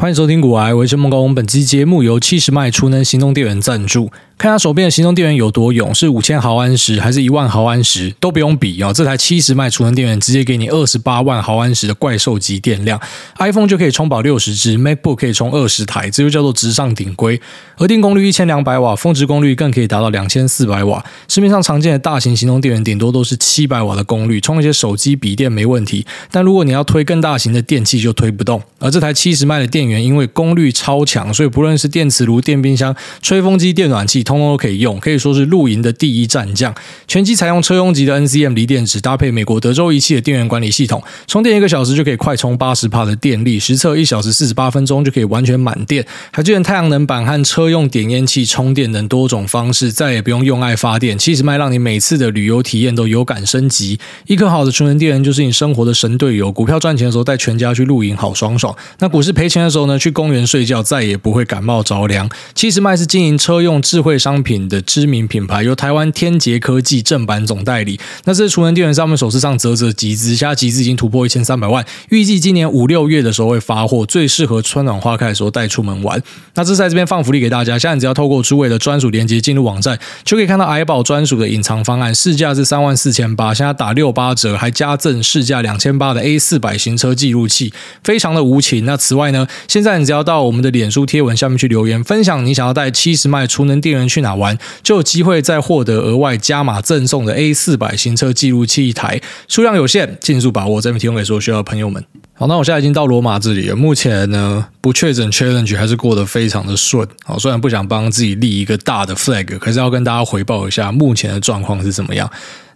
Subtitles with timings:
[0.00, 1.26] 欢迎收听古癌，我是孟高。
[1.34, 4.12] 本期节目由七十迈储能行动电源赞助。
[4.38, 8.92] 看他手边的行动电源有多勇，是五千毫安时还是一万毫安时都不用比啊！
[8.92, 13.00] 这台七十迈储能电源直接给你二十八万毫安时的怪兽级电量
[13.38, 17.40] ，iPhone 就可以充饱六十支，MacBook 可以充二十台，这就叫做直上顶规。
[17.78, 21.04] 额定功率一千两百瓦，峰值功率更可以达到两千四百瓦。
[21.26, 26.06] 市面上常见的大型行动电源顶多都是七百瓦的功率，充一些手机、笔电没问题。
[26.30, 28.62] 但如果你要推更大型的电器，就推不动。
[28.78, 36.74] 而这台七十迈的电源因为功率超强，所以不论是电磁炉、电冰箱、吹风机、电暖气，通通都可以用，可以说是露营的第一战将。
[37.06, 51.16] 全机采用车用级的 NCM 锂电池，搭配美国德州仪器的电源管理系统，充电一个小时就可以快充八十帕的电力，实测一小时四十八分钟就可以完全满电，还支援太阳能板和车用点烟器充电等多种方式，再也不用用爱发电。
[51.16, 53.98] 七十迈让你每次的旅游体验都有感升级。
[54.26, 56.52] 一颗好的储能电源就是你生活的神队友。
[56.52, 62.28] 股票赚钱的时候带全家去露营，好爽爽；那股市赔钱的时候呢，去公园睡觉再也不会感冒着凉。
[62.54, 68.00] 七十迈是经营车用智慧商品的知名品牌，由台湾天捷科技正版总代理。
[68.24, 76.20] 那这储能电源上面首次上啧啧集资，现在集资已经突破一千三百万，预计今年五六月的时候会发货，最适合春暖花开的时候带出门玩。
[76.54, 88.84] 那这在这边放福利给大家，现在只要透过诸位的专属链接进入网站，就可以看到矮宝专属的隐藏方案，市价是三万四千八，现在打六八折，还加赠市价两千八的 A 四百行车记录器，非常的无情。
[88.84, 100.80] 那此外呢，现在你只要到我们的脸书贴文下面去留言，分享你想要带七十迈储能电源去哪玩，就有机会再获得额外加码赠送的 A 四百行车记录器一台，数量有限，尽速把握。
[100.80, 102.02] 这边提供给所有需要的朋友们。
[102.34, 107.06] 好，那我现在已经到罗马这里了，目前呢，不确诊 challenge 还是过得非常的顺。
[107.24, 112.30] 好，虽然不想帮自己立一个大的 flag，可是要跟大家回报一下目前的状况是怎么样。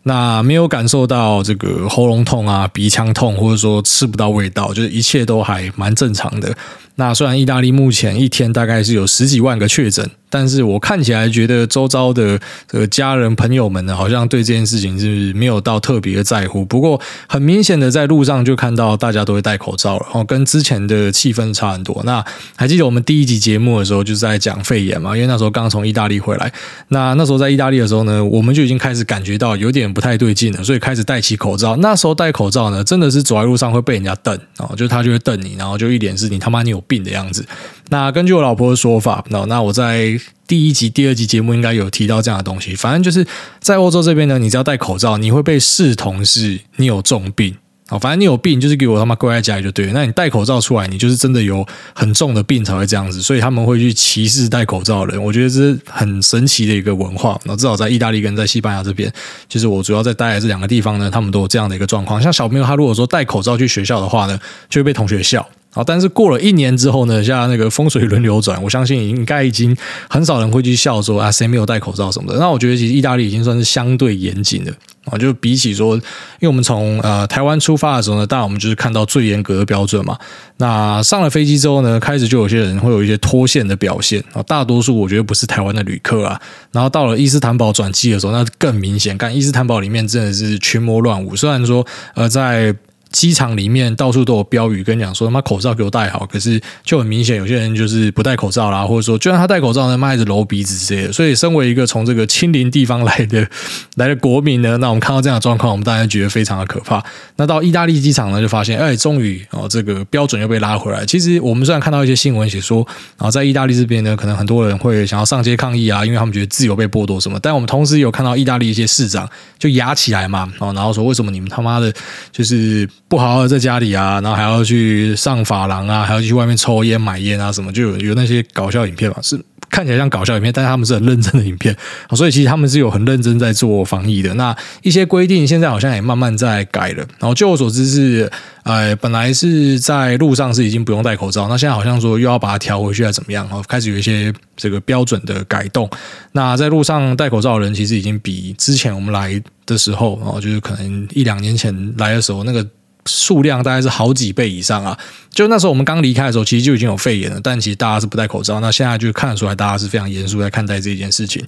[0.04, 6.52] 那没有感受到这个喉咙痛啊、鼻腔痛，或者说吃不到味道，就是一切都还蛮正常的。
[6.96, 16.64] 那虽然意大利目前一天大概是有十几万个确诊，但是我看起来觉得周遭的这个家人朋友们呢，好像对这件事情是没有到特别的在乎。
[16.64, 22.02] 不过很明显的在路上就看到大家都会戴口罩了，哦，跟之前的气氛差很多。
[22.04, 22.22] 那
[22.56, 25.16] 还记得我们第一集节目的时候就是在讲肺炎嘛？
[25.16, 26.52] 因为那时候刚从意大利回来，
[26.88, 31.74] 那那时候在意大利的时候呢，我们就已经开始感觉到有点不太对劲了，所以开始戴起口罩。
[31.76, 37.46] 那时候戴口罩呢，真的是走在路上会被人家瞪，哦，就他就会瞪你，然后就一脸是你他妈你有病的样子。
[37.88, 42.74] 那根据我老婆的说法，那那我在第一集、第二集节目应该有提到这样的东西。
[42.74, 43.26] 反正就是
[43.60, 47.56] 在欧洲这边呢，你只要戴口罩，你会被视同是你有重病。
[47.88, 49.92] 好，反正你有病，就是给我他妈关在家里就对。
[49.92, 53.20] 那你戴口罩出来，你就是真的有很重的病才会这样子。
[53.20, 55.22] 所以他们会去歧视戴口罩的人。
[55.22, 57.38] 我觉得这是很神奇的一个文化。
[57.44, 59.12] 那至少在意大利跟在西班牙这边，
[59.46, 62.22] 就是我主要在待的这两个地方呢，他们都有这样的一个状况。
[62.22, 64.40] 像小朋友他如果说戴口罩去学校的话呢，
[64.70, 65.46] 就会被同学笑。
[65.74, 69.74] 好，但是过了一年之后呢，像那个风水轮流转，我相信应该已经
[70.06, 72.38] 很少人会去笑说啊，谁没有戴口罩什么的。
[72.38, 74.72] 那我觉得其实意大利已经算是相对严谨的
[75.06, 76.02] 啊，就比起说，因
[76.42, 80.18] 为我们从呃台湾出发的时候呢，当然我们就是看到最严格的标准嘛。
[80.58, 86.38] 那上了飞机之后呢，开始就有些人会有一些脱线的表现啊，大多数我觉得不是台湾的旅客啊。
[86.70, 91.34] 然后到了伊斯坦堡转机的时候，那更明显，看伊斯坦堡里面真的是群魔乱舞。
[91.34, 92.74] 虽然说呃在
[93.12, 101.12] 机场里面到处都有标语跟你讲说他妈口罩给我戴好，可是就很明显有些人就是不戴口罩啦，或者说就算他戴口罩呢，妈一直揉鼻子之类的。
[101.12, 103.46] 所以身为一个从这个亲邻地方来的
[103.96, 107.04] 来的国民呢，那我们看到这样的状况，我们当然觉得非常的可怕。
[107.36, 111.04] 那到意大利机场呢，就发现哎，终于哦这个标准又被拉回来。
[111.04, 112.86] 其实我们虽然看到一些新闻写说，
[113.18, 117.38] 啊在意大利这边呢，可能很多人会想要上街抗议啊，因为他们觉得自由被剥夺什么。
[117.40, 121.92] 但我们同时有看到意大利一些市长就压起来嘛，然后说为什么你们他妈的
[122.32, 122.88] 就是。
[123.12, 131.76] 不好好在家里啊，然后还要去上发廊啊，还要去外面抽烟买烟啊，什么就有有那些搞笑影片嘛，是看起来像搞笑影片，但是他们是很认真的影片，
[132.16, 134.32] 所以其实他们是有很认真在做防疫的。
[134.32, 137.04] 那一些规定现在好像也慢慢在改了。
[137.18, 143.46] 然后据我所知是，呃，本来是在路上是已经不用戴口罩，那现在好像说又要把它调回去，还怎么样？
[143.48, 145.86] 然后开始有一些这个标准的改动。
[146.32, 152.66] 那在路上戴口罩的人，其实已经比之前我们来的时候，然后就是可能一两年前来的时候那个。
[153.06, 154.98] 数量大概是好几倍以上啊！
[155.30, 158.60] 就那时候我们刚离开的时候，其实就已经有肺炎了，但其实大家是不戴口罩。
[158.60, 161.44] 那现在就看得出来，大家是非常严肃在看待这件事情。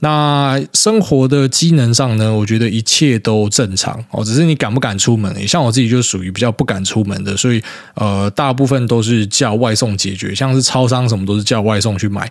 [0.00, 5.48] 那生活的机能上呢，我觉得一切都正常哦，只是你敢不敢出门？
[5.48, 7.62] 像我自己就属于比较不敢出门的，所以
[7.94, 12.30] 呃，大部分都是叫外送解决，像是超商什么都是叫外送去买。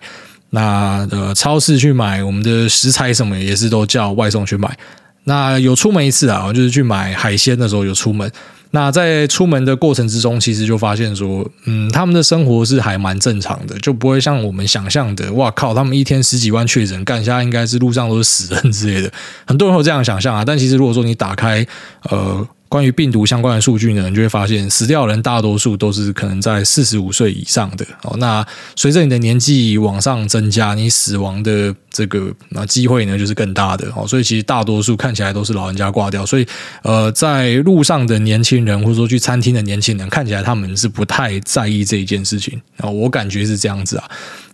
[0.50, 4.76] 那呃，超市去买我们的食材什么也是都叫外送去买。
[5.24, 8.30] 那有出门一次啊，就是去买海鲜的时候有出门。
[8.76, 19.10] 那在出门的过程之中，其实就发现说，嗯，他们的生活是还蛮正常的，就不会像我们想象的，哇靠，他们一天十几万确诊，干下应该是路上都是死人之类的。
[19.46, 21.66] 很多人会这样想象啊，但其实如果说你打开，
[22.10, 22.46] 呃。
[22.68, 28.16] 关于病毒相关的数据呢，你就会发现死掉的人大多数都是可能在四十五岁以上的哦。
[28.18, 34.06] 那随着你的年纪往上增加，你死亡的这个那机会呢就是更大的哦。
[34.06, 36.26] 所以其实大多数看起来都是老人家挂掉。
[36.26, 36.46] 所以
[36.82, 42.90] 呃，在路上的年轻人或者说去餐厅的年轻人，看起来他们是不太在意这一件事情啊。
[42.90, 44.04] 我感觉是这样子啊。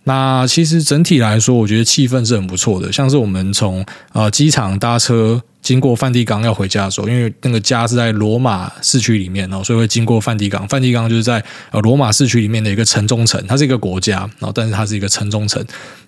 [0.03, 2.91] 那其实整体来说，我觉得气氛是很不错的。
[2.91, 5.41] 像是我们从呃机场搭车。
[5.63, 10.67] 经过梵蒂冈要回家的时候，因为那个家是在罗马市区里面哦，所以会经过梵蒂冈。
[10.67, 15.65] 梵蒂冈就是在呃罗马市区里面的一个城中城，它是一个国家，然后但是它是一个城中城。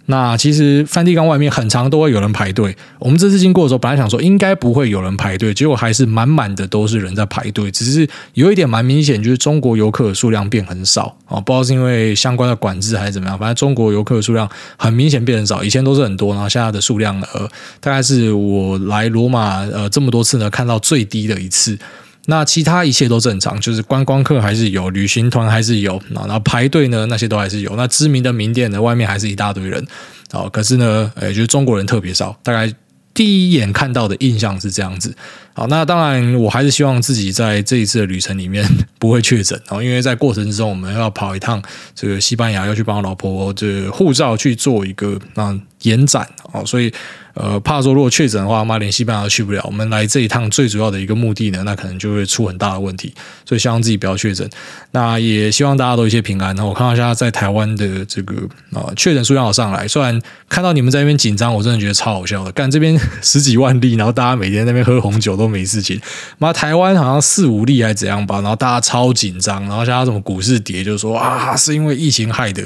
[0.07, 2.77] 那其实梵蒂冈外面很长都会有人排队。
[2.99, 7.71] 我们这次经过的时候，本来想说应该不会有人排队，结果还是满满的都是人在排队。
[7.71, 14.47] 只是有一点蛮明显，就是中国游客的数量变很少哦，不知道是因为相关的管制还是怎么样，反正中国游客的数量
[14.77, 15.63] 很明显变很少。
[15.63, 17.49] 以前都是很多，然后现在的数量呃，
[17.79, 21.77] 大概是我来罗马啊呃这么多次呢看到最低的一次。
[22.27, 27.75] 那其他一切都正常，就是观光客还是有，旅行团还是有，然后排队呢，那些都还是有。
[27.75, 29.85] 那知名的名店呢，外面还是一大堆人，
[30.31, 32.73] 哦，可是呢，诶，就是中国人特别少，大概
[33.13, 35.15] 第一眼看到的印象是这样子。
[35.53, 41.61] 好，那当然，我还是希望自己在这一次的旅程里面 不会确诊哦，因为在过程之中我们要跑一趟
[41.93, 46.91] 这个西班牙，要去帮我老婆这护照去做一个那延展哦，所以。
[47.35, 49.61] 呃，怕说如果确诊的话，妈连西班牙都去不了。
[49.65, 53.13] 我们来这一趟最主要的一个目的呢，那可能就会出很大的问题。
[53.45, 54.49] 所以希望自己不要确诊。
[54.91, 56.55] 那也希望大家都一切平安。
[56.55, 58.35] 然后我看到现在在台湾的这个
[58.71, 62.51] 啊确诊数量好上来，虽然看到你们在那边紧张，我真的觉得超好笑的。
[62.53, 65.99] 干这边十几万例，然后大家每天在那边喝红酒都没事情。
[66.37, 72.65] 妈台湾好像四五例还怎样吧，然后大家超紧张，然后像什么股市跌，就说啊是因为疫情害的。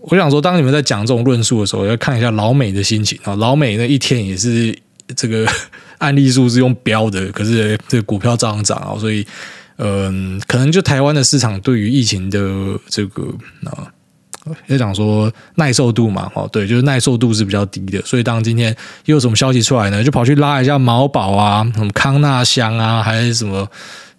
[0.00, 3.34] 我想说，当你们在讲这种论述的时候，要看一下老美的心情啊。
[3.36, 4.76] 老美那一天也是
[5.16, 5.46] 这个
[5.98, 8.96] 案例数是用飙的，可是这股票照样涨啊。
[8.98, 9.26] 所以，
[9.76, 12.38] 嗯，可能就台湾的市场对于疫情的
[12.88, 13.22] 这个
[13.64, 13.90] 啊，
[14.68, 18.00] 要讲说耐受度嘛，哦，对，就是耐受度是比较低的。
[18.02, 18.74] 所以，当今天
[19.06, 23.68] 又有什么消息出来呢，就跑去拉一下毛宝啊，什么康纳香啊，还是什么。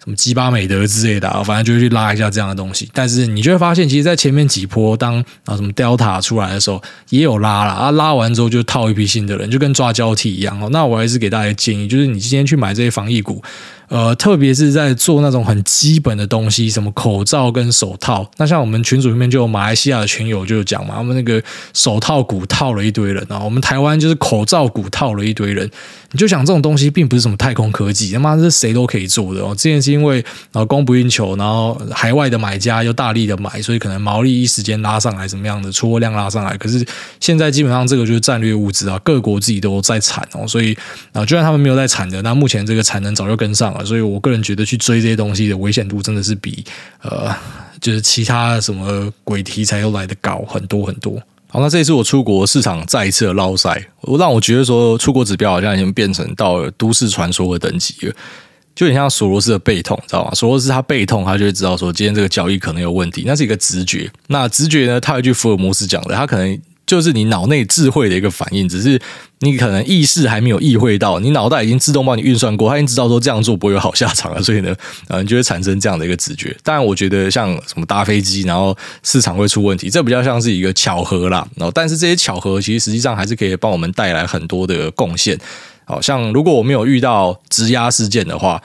[0.02, 2.88] 什么鸡巴美德之类的啊，反正就去拉一下这样的东西。
[2.94, 10.68] 但是你就会发现，其实，在前面几波当啊什么 Delta 出来的时候，也有拉了啊，拉完之后就套一批新的人，就跟抓交替一样哦。
[10.72, 13.42] 那我还是给大家建议，就是你今天去买这些防疫股。
[13.90, 18.24] 呃，特别是在做那种很基本的东西，什么口罩跟手套。
[18.36, 21.42] 那像我们群组里面就有马来西亚的群友就讲嘛，他们那个
[21.74, 23.40] 手套股套了一堆人啊。
[23.40, 25.68] 我们台湾就是口罩股套了一堆人。
[26.12, 29.54] 你就想这种东西并不是什么太空科技，他妈是谁都可以做的哦。
[29.54, 36.56] 之前是因为啊供不应求，然后海外的买家又大力的买，所以可能毛利一时间拉上来，怎么样的出货量拉上来。
[36.56, 36.84] 可是
[37.20, 40.76] 现在基本上这个就是战略物资啊，各国自己都在产哦，所以
[41.12, 43.79] 啊，就算他们没有在产的，那目前这个产能早就跟上了。
[43.84, 46.64] 所以，我个人觉得去追这些东西的危险度真的是比
[47.02, 47.34] 呃，
[47.80, 51.20] 就是其他什么鬼题材都来得高很多很多。
[51.48, 58.14] 好，那这一次我出国市场再一次的捞赛，我让我觉得说出国指标好像已经变成到都市传说的等级了，
[58.74, 60.30] 就很像索罗斯的背痛，知道吗？
[60.34, 64.10] 索罗斯他背痛，他就会知道说今天这个交易可能有问题，那是一个直觉。
[64.28, 66.60] 那直觉呢，他有一句福尔摩斯讲的，他可能。
[66.86, 69.00] 就是你脑内智慧的一个反应，只是
[69.40, 74.74] 你可能意识还没有意会到，你脑袋已经自动帮你运算过，他已经知道说这样做不会有好下场了，所以呢，
[75.08, 76.54] 呃，你就会产生这样的一个直觉。
[76.62, 81.46] 当然，我觉得像什么搭飞机，然后市场会出问题，这比较像是一个巧合啦。
[81.56, 85.38] 然后，但是这些巧合其实实际上还是可以帮我们带来很多的贡献。
[85.84, 88.62] 好像如果我没有遇到质押事件的话。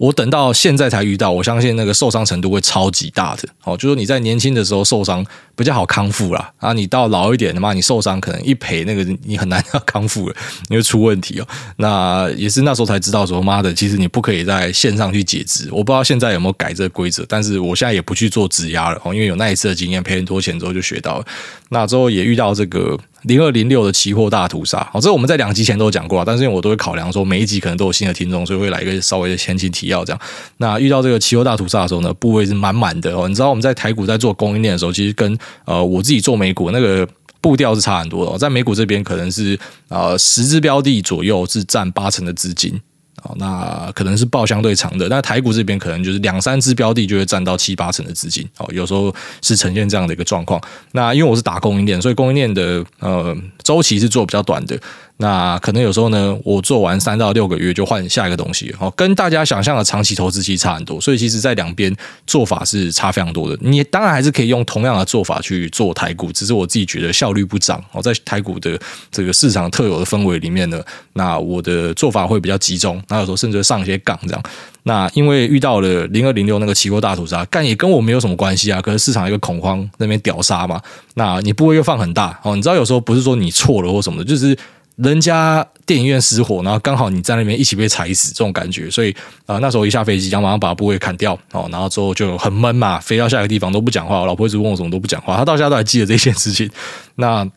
[0.00, 3.46] 我等到现在才遇到，我相信那个受伤程度会超级大的。
[3.64, 5.22] 哦，就说你在年轻的时候受伤
[5.54, 10.34] 比较好康复啦，啊，你到老一点的嘛，你受伤可能一赔那个你很难要康复了，
[10.68, 11.46] 你会出问题哦。
[11.76, 15.68] 那也是那时候才知道说，妈的，其实你不可以在线上去解职。
[15.70, 21.26] 我不知道现在有没有改这个规则，但是我现在也不去做质押了哦，因为有那一次的经验，赔很多钱之后就学到了。
[21.68, 22.98] 那之后也遇到这个。
[23.22, 30.20] 零二零六的期货大屠杀，好，这我们在两集前都有讲过，但是因为我都会考量说每一集可能都有新的听众，所以会来一个稍微的前情提要这样。
[30.56, 33.28] 那遇到这个期货大屠杀的时候呢，部位是满满的哦。
[33.28, 37.06] 你知道我们在台股在做供应链的时候，其实跟呃我自己做美股那个
[37.40, 38.38] 步调是差很多的。
[38.38, 39.58] 在美股这边可能是
[39.88, 42.80] 呃十只标的左右是占八成的资金。
[43.22, 48.48] 哦，那可能是报相对长的，那台股这边可能就是两三只标的就会占到七八成的资金。
[48.58, 50.60] 哦，有时候是呈现这样的一个状况。
[50.92, 54.78] 那因为我是打供应链，所以供应链的呃周期是做比较短的。
[55.20, 60.98] 那可能有时候呢，我做完三到六个月就换下一个东西，哦，跟大家想象的长期投资期差很多。
[60.98, 61.94] 所以其实，在两边
[62.26, 63.58] 做法是差非常多的。
[63.60, 67.84] 你当然还是可以用同样的做法去做台股，只是我自己觉得效率不涨。
[67.92, 74.42] 哦，在台股的这个市场特有的氛围里面呢，那我的做法会比较集中，那有时候甚至上一些杠这样。
[74.84, 78.80] 那因为遇到了零二零六那个期货大屠杀，干也跟我没有什么关系啊。
[78.80, 80.80] 可是市场一个恐慌，那边屌杀嘛，
[81.12, 82.56] 那你不会又放很大哦。
[82.56, 84.56] 你知道有时候不是说你错了或什么的，就是。
[85.02, 89.14] 人家电影院失火，然后刚好你在那边一起被踩死，这种感觉，所以
[89.46, 96.70] 啊、那时候一下飞机，想马上把部位砍掉哦，然后之后就很闷嘛，飞到下一个地方都不讲话，我老婆一直问我什么都不讲话，她到现在都还记得这件事情。
[97.16, 97.48] 那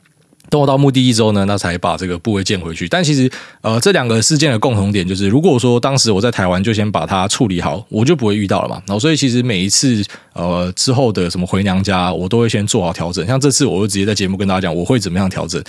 [0.50, 2.88] 等我到目的地之后呢，那才把这个部位建回去。
[2.88, 3.32] 但其实
[3.62, 8.76] 呃，这两个事件的共同点就是，如果说当时我在台湾就先把它处理好，我就不会遇到了嘛。
[8.86, 13.26] 然后所以其实每一次呃之后的什么回娘家，我都会先做好调整。
[13.26, 15.64] 像这次，我就直接在节目跟大家讲，我会怎么样调整。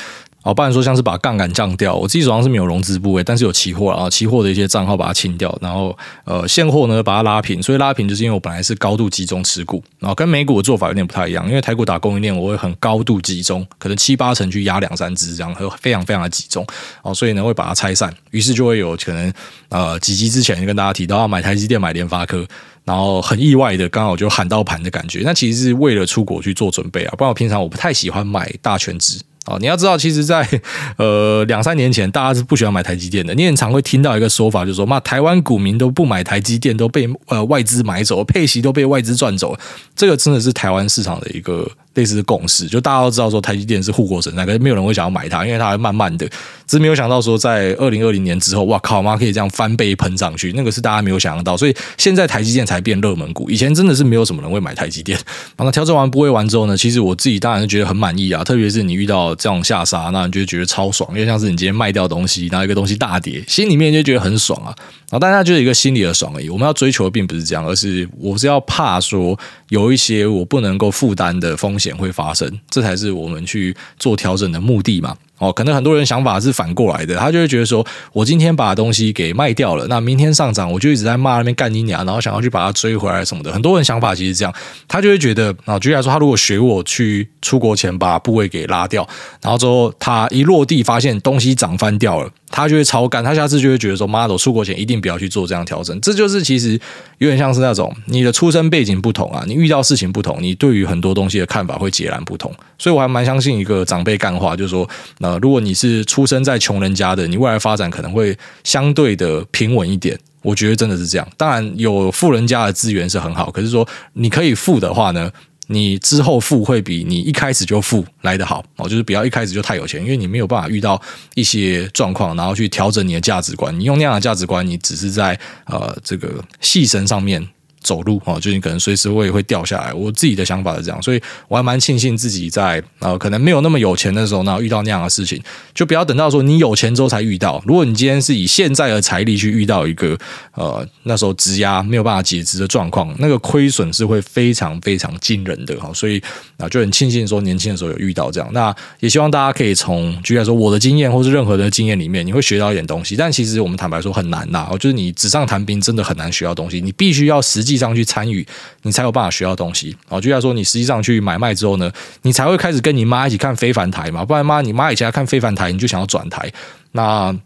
[0.45, 16.67] 哦，不然说像是把杠杆降掉，我自己手上是没有融资部位，但是有期货啊，期货的一些账号把它清掉，然后呃现货呢把它拉平，所以拉平就是因为我本来是高度集中持股，然后跟美股的做法有点不太一样，因为台股打供应链我会很高度集中，可能七八成去压两三只这样，非常非常的集中，
[17.03, 19.33] 哦，所以呢会把它拆散，于是就会有可能
[19.71, 22.47] 呃几集之前就跟大家提到要买台积电、买联发科，
[22.85, 29.19] 然后很意外的刚好就喊到盘的感觉，那其实是为了出国去做准备啊，不然我平常我不太喜欢买大权值。
[29.47, 30.49] 哦，你要知道，其实在，
[30.97, 33.35] 呃两三年前，大家是不喜欢买台积电的。
[33.35, 39.57] 你很常会听到一个说法，就是说，嘛，台湾股民都不买台积电，都被呃外资买走，配息都被外资赚走。
[39.95, 41.71] 这个真的是台湾市场的一个。
[41.95, 46.29] 类似的共识，就大家都知道说台积电是护国神山，可是没有人会想要买它，因为它还慢慢的。
[46.67, 53.51] 只是没有想到说在二零二零年之后，哇靠妈可以这样翻倍喷上去，那个是大家没有想象到，所以现在台积电才变热门股。
[53.51, 55.19] 以前真的是没有什么人会买台积电。
[55.59, 64.75] 那调整完部位完之后呢，其实我自己当然是觉得很满意啊，特别是你遇到这种下杀，那你就觉得超爽，因为像是你今天卖掉东西，然后一个东西大跌，心里面就觉得很爽啊。
[65.11, 66.49] 然后大家就是一个心理的爽而已。
[66.49, 72.61] 我们要追求的并不是这样，而是我是要怕说有一些我不能够负担的风险险会发生。
[72.71, 75.17] 这才是我们去做调整的目的嘛。
[75.39, 83.53] 哦，可能很多人想法是反过来的，他就会觉得说，我今天把东西给卖掉了，那明天上涨，我就一直在骂那边干你娘，然后想要去把它追回来什么的。
[83.53, 84.55] 很多人想法其实这样，
[84.87, 89.07] 他就会觉得啊，举例来说，他如果学我去出国前把部位给拉掉，
[89.43, 92.31] 然后之后他一落地发现东西涨翻掉了。
[92.51, 96.81] 他就会超干，他下次就会觉得说：“妈的，我出国前一定不要去做这样调整。”这就是其实
[97.19, 102.55] 有点像是那种你的出生背景不同啊，你遇到事情不同，你对于很多东西的看法会截然不同。
[102.79, 104.89] 所以我还蛮相信一个长辈干话，就是说：
[105.19, 110.19] 那如果你是出生在穷人家的，你未来发展可能会相对的平稳一点。
[110.43, 111.27] 我觉得真的是这样。
[111.37, 115.31] 当然，有富人家的资源是很好，可是说你可以富的话呢？
[115.69, 121.01] 你之后富会比你一开始就富来得好哦，就是不要一开始就太有钱，因为你没有办法遇到
[121.35, 123.75] 一些状况，然后去调整你的价值观。
[123.81, 127.49] 你用那样的价值观，你只是在呃这个细绳上面。
[127.85, 129.93] 走路哦，就你可能随时会会掉下来。
[129.93, 135.41] 我自己的想法是这样，所以我还蛮庆幸自己在呃可能没有那么有钱的时候，然后遇到那样的事情，
[135.75, 137.63] 就不要等到说你有钱之后才遇到。
[137.67, 140.19] 如果你今天是以现在的财力去遇到一个
[140.55, 145.93] 呃那时候质押没有办法解职的状况，那个亏损是会非常非常惊人的哈。
[145.93, 146.19] 所以
[146.57, 148.49] 啊就很庆幸说年轻的时候有遇到这样。
[148.55, 153.15] 那也希望大家可以从举例来说我的经验或是任何的经验里面，你会学到一点东西。
[153.15, 157.74] 但其实我们坦白说很难呐，就是你纸上谈兵真的很难学到东西，你必须要实际。
[157.75, 158.47] 实际上去参与，
[158.83, 159.97] 你才有办法学到东西。
[160.09, 161.91] 哦，就像说，你实际上去买卖之后呢，
[162.23, 164.25] 你才会开始跟你妈一起看非凡台嘛。
[164.25, 166.51] 不然妈，你妈以前看非凡台，你就想要转台。
[166.93, 167.37] 那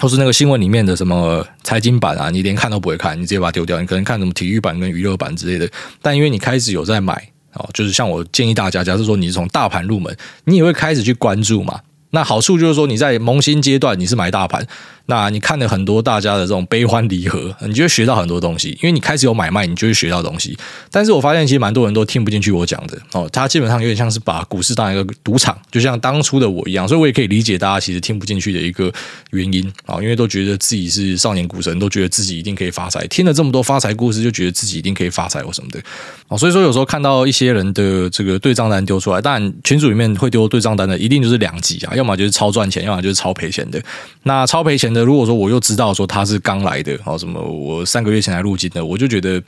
[0.00, 3.80] 或是那个新闻里面的什么财经版啊，你连看都不会看，你直接把它丢掉。
[3.80, 5.70] 你可能看什么体育版跟娱乐版之类的。
[6.02, 7.14] 但因为你开始有在买
[7.52, 11.80] 哦，就是像我建议大家，假设说你是从大盘入门，你也会开始去关注嘛。
[12.12, 14.66] 那好处就是说，你在萌新阶段你是买大盘。
[15.10, 20.56] 那你看了很多大家的这种悲欢离合，你就会学到很多东西，因为你开始有买卖，你就会学到东西。
[20.88, 28.92] 但是我发现其实蛮多人都听不进去我讲的哦，他基本上有点像是把股市当一个赌场，就像当初的我一样，所以我也可以理解大家其实听不进去的一个
[29.32, 35.80] 原因啊，因为都觉得自己是少年股神，都觉得自己一定可以发财，听了这么多发财故事，就觉得自己一定可以发财或什么的
[36.28, 43.82] 啊，所以说有时候看到一些人的这个对账单丢出来，当然群组里面会丢对账单的，一定就是两极啊，要么就是超赚钱，要么就是超赔钱的。
[44.22, 49.42] 那超赔钱的，如果说我又知道说他是刚来的，哦，什么我三个月前来入金的，我就觉得，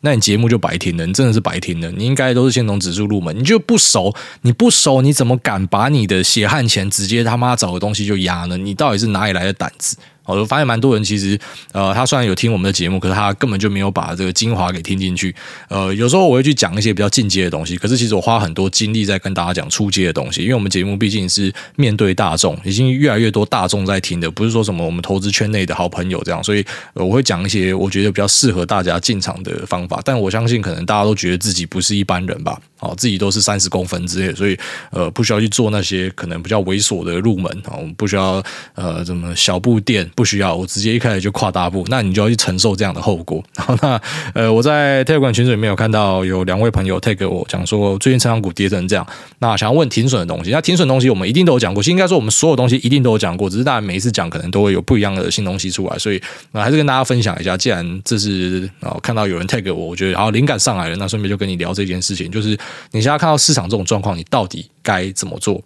[0.00, 1.90] 那你节目就白听了，你真的是白听了。
[1.92, 8.56] 你应该都是先从指数入门，你就不熟，你不熟，你怎么敢把你的血汗钱直接他妈找个东西就压呢？
[8.56, 9.96] 你到底是哪里来的胆子？
[10.24, 11.38] 我发现蛮多人其实，
[11.72, 15.34] 呃，他虽然有听我们的节目，可是他根本就没有把这个精华给听进去。
[15.68, 30.00] 呃，有时候我会去讲一些比较进阶的东西，可是其实我花很多精力在跟大家讲初阶的东西，因为我们节目毕竟是面对大众，已经越来越多大众在听的，不是说什么我们投资圈内的好朋友这样，所以我会讲一些我觉得比较适合大家进场的方法。
[30.04, 32.60] 但我相信，可能大家都觉得自己不是一般人吧。
[32.80, 34.58] 哦，自己都是三十公分之类，所以
[34.90, 38.42] 呃，不需要去做那些可能比较猥琐的入门啊，我们不需要
[38.74, 43.42] 呃，什么小步垫，不需要，我直接一开始就跨大步，那你就要去承受这样的后果。
[43.56, 44.00] 好，那
[44.34, 49.06] 呃，我在泰管群组里面有看到有两位朋友 take 我讲说，最近成长股跌成这样，
[49.38, 56.20] 那想要问停损的东西，那停损东西我们一定都有讲过，应该说我们所有东西一定都有讲过，只是大家每一次讲可能都会有不一样的新东西出来，所以
[56.52, 57.56] 那还是跟大家分享一下。
[57.56, 62.56] 既然这是啊，看到有人 take 我，我觉得然后灵感上来了，那顺便就跟你聊这件事情，就是
[62.92, 63.40] 你现在看到。
[63.40, 65.62] 市场这种状况，你到底该怎么做？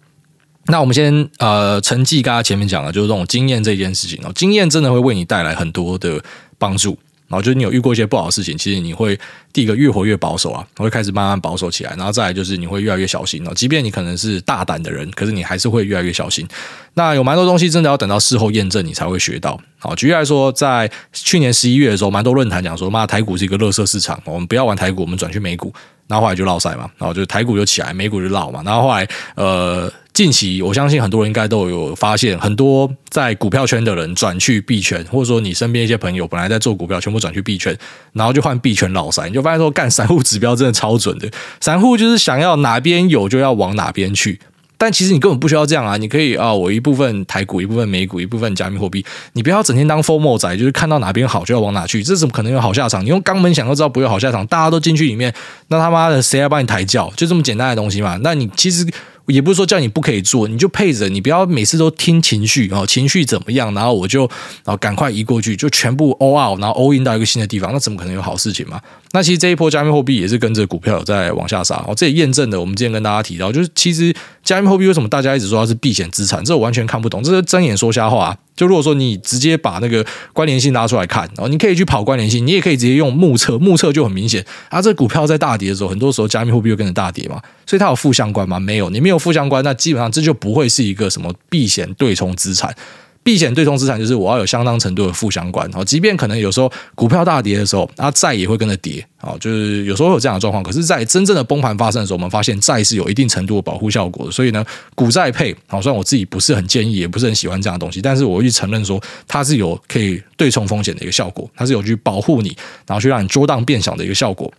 [0.67, 6.23] 那我们先呃，承继刚才前面讲的，就是这种经验这件事情哦，经验真的会为你带来很多的
[6.57, 6.97] 帮助。
[7.27, 9.19] 然后就是你有遇过一些不好的事情，其实你会
[9.51, 13.51] 第一个越活越保守啊，我会开始慢慢保守起来，然后再来就是你会越来越小心哦。
[13.55, 16.47] 即便你可能是大胆的人，可是你还是会越来越小心。
[16.93, 19.59] 那有蛮多东西真的要等到事后验证，你才会学到。
[19.79, 25.73] 好，举例来说，在去年十一月的时候，蛮多论坛讲说，妈，台股是一个垃圾市场，我们不要玩台股，我们转去美股。
[26.07, 28.61] 然后后来就落赛嘛，然后就台股就起来，美股就落嘛。
[28.63, 29.91] 然后后来呃。
[30.15, 37.77] 近期，我相信很多人应该都有发现，很多在股票圈的人转去币圈，或者说你身边一些朋友本来在做股票，全部转去币圈，
[38.13, 44.39] 然后就换币圈老三，你就发现说，干散户指标真的超准的，散户就是想要哪边有就要往哪边去。
[44.77, 45.97] 但其实你根本不需要这样啊！
[45.97, 49.05] 你可以啊，我一部分台股，一部分美股，一部分加密货币。
[49.33, 53.03] 你不要整天当 FOMO 仔，就是看到哪边好就要往哪去，这怎么可能有好下场？
[53.03, 54.45] 你用肛门想都知道不会有好下场。
[54.47, 55.33] 大家都进去里面，
[55.69, 57.11] 那他妈的谁来帮你抬轿？
[57.15, 58.19] 就这么简单的东西嘛。
[58.21, 58.85] 那你其实
[59.27, 64.21] 也不是说叫你不可以做，你就配着，你不要每次都听情绪啊，情绪怎么样，然后我就
[64.63, 68.79] 然后赶快移过去，就全部 all out，然后 all in 到一个新的地方，那怎么可能有好事情嘛？
[69.15, 78.37] 那其实这一波加密货币也是跟着股票有在往下杀，哦，这也验证了我们之前跟大家提到，就是其实加密货币为什么大家一直说它是避险资产，这我完全看不懂，这是睁眼说瞎话。
[78.57, 84.81] 就如果说你直接把那个关联性拉出来看，哦，你可以去跑关联性，你也可以直接用目测，目测就很明显啊。
[84.81, 88.59] 这股票在大跌的时候，很多时候加密货币会跟着大跌嘛，所以它有负相关吗？
[88.59, 92.75] 没有，你没有负相关，那基本上这就不会是一个什么避险对冲资产。
[93.25, 100.61] 避险对冲资产就是我要有相当程度的负相关哦，即便可能有时候股票大跌的时候，它债也会跟着跌哦，就是有时候有这样的状况。
[100.63, 104.31] 可是，在真正的崩盘发生的时候，我们发现债是有一定程度的保护效果的。
[104.31, 114.53] 所以呢，股债配，好，虽然我自己不是很建议，也不是很喜欢这样的东西，但是我会去承认说，它是有可以对冲风险的一个效果，它是有去保护你，然后去让你波动变小的一个效果。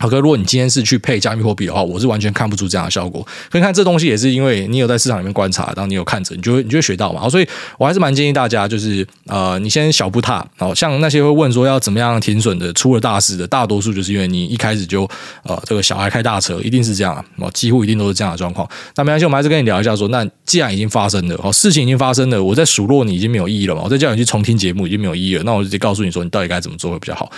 [0.00, 3.26] 好哥，如果你今天是去配加密货币的话，我是完全看不出这样的效果。
[3.50, 7.20] 可以看这东西也是因为你有在市场里面观察，然后你有看着，你就会你就会学到嘛。
[7.20, 7.48] 好，所以
[7.78, 10.46] 我还是蛮建议大家，就是呃，你先小步踏。
[10.56, 15.02] 好，像那些会问说要怎么样停损的，出了大事的，大多数就是因为你一开始就
[15.42, 18.68] 呃，这个小孩开大车，一定是这样啊，几乎一定都是这样的状况。
[18.94, 27.28] 那没关系，我们还是跟你聊一下说，那既然已经发生了，哦，事情已经发生了，我在数落你已经没有意义了嘛，我再叫你去重听节目已经没有意义了，那我就直接告诉你说，你到底该怎么做会比较好。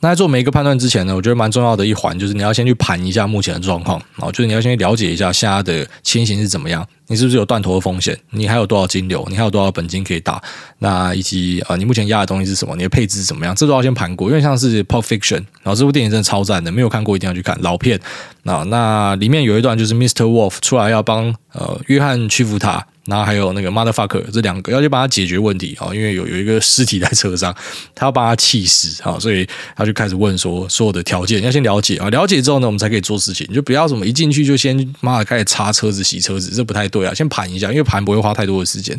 [0.00, 10.42] 那在做每一个判断之前呢，我觉得蛮重要的一环就是你要先去盘一下目前的状况，啊，就是你要先去了解一下现在的情形是怎么样，你是不是有断头的风险，你还有多少金流，你还有多少本金可以打，
[10.80, 14.28] 那以及啊，你目前压的东西是什么，你的配置是怎么样，这都要先盘过。
[14.28, 17.98] 因为像是《Pulp Fiction》，然后这部电影真的超赞的，没有看过一定要去看老片。
[18.42, 20.24] 那那里面有一段就是 Mr.
[20.24, 22.86] Wolf 出来要帮呃约翰屈服他。
[23.06, 27.54] 然后还有那个 motherfucker 这两个要去帮他解决问题啊，因为有有一个尸体在车上，
[27.94, 38.98] 他要帮他气死啊，所以他就开始问说所有的条件要先了解啊，了解之后呢，我们才可以做事情，就不要什么一进去就先妈的开始擦车子、洗车子，这不太对啊，先盘一下，因为盘不会花太多的时间。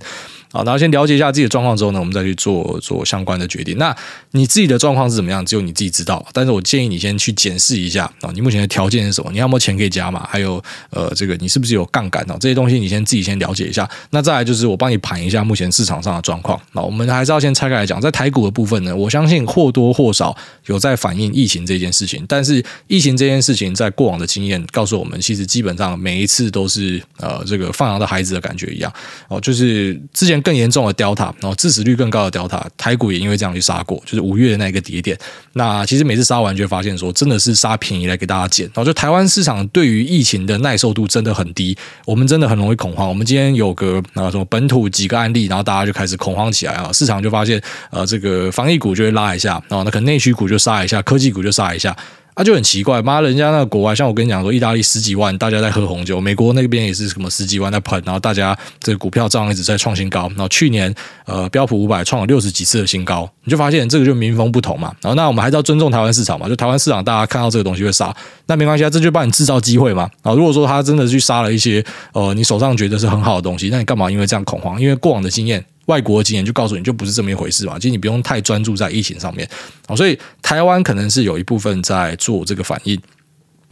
[0.50, 3.78] 好，然后先了解一下自己的状况之后呢，我们再去做做相关的决定。
[3.78, 3.93] 那
[4.32, 5.46] 你自己的状况是怎么样？
[5.46, 6.26] 只有你自己知道。
[6.32, 9.30] 但是我建议你先去检视一下啊，你目前的条件是什么？
[9.34, 10.26] 你要没有钱可以加码？
[10.26, 12.38] 还有呃，这个你是不是有杠杆啊？
[12.39, 13.88] 这些东西你先自己先了解一下。
[14.12, 16.62] 那再来就是我帮你盘一下目前市场上的状况。
[16.74, 22.24] 那我们还是要先拆开来讲，在台股的部分呢，我相信或多或少有在反映疫情这件事情。
[22.28, 28.94] 但是疫情这件事情在过往的经验告诉我们，其实基本上每一次都是呃这个放羊的孩子的感觉一样
[29.28, 31.08] 哦，就是之前更严重的掉。
[31.18, 35.18] 然后致死率更高的 Delta，台股也因为这样去杀过，就是五月的那个跌点。
[35.54, 38.66] 那其实每次杀完就会发现说，真的是杀便宜来给大家捡。
[38.68, 43.08] 然后就台湾市场对于疫情的耐受度真的很低，我们真的很容易恐慌。
[43.08, 51.95] 我们今天有个啊什么本土几个案例，然后大家就开始恐慌起来啊，市场就发现呃这个防疫股就会拉一下，然后那可能内需股就杀一下，科技股就杀一下。
[52.38, 60.93] 啊，就很奇怪，妈，人家那个国外，像我跟你讲说，意大利十几万大家在喝红酒，美国那边也是什么十几万在喷，然后大家这个股票照样一直在创新高，然后去年
[61.26, 64.93] 呃标普五百创了六十几次的新高，你就发现这个就民风不同嘛。
[65.02, 70.08] 然后那我们还是要尊重台湾市场嘛，就台湾市场大家看到这个东西会杀，那没关系啊，这就帮你制造机会嘛。
[70.21, 74.80] 啊，如果说他真的去杀了一些呃你手上觉得是很好的东西，那你干嘛因为这样恐慌？
[74.80, 75.65] 因为过往的经验。
[75.88, 79.50] 外国的经验就告诉你就不是这么一回事嘛，其实你不用太专注在疫情上面，
[79.97, 82.97] 所以台湾可能是有一部分在做这个反应。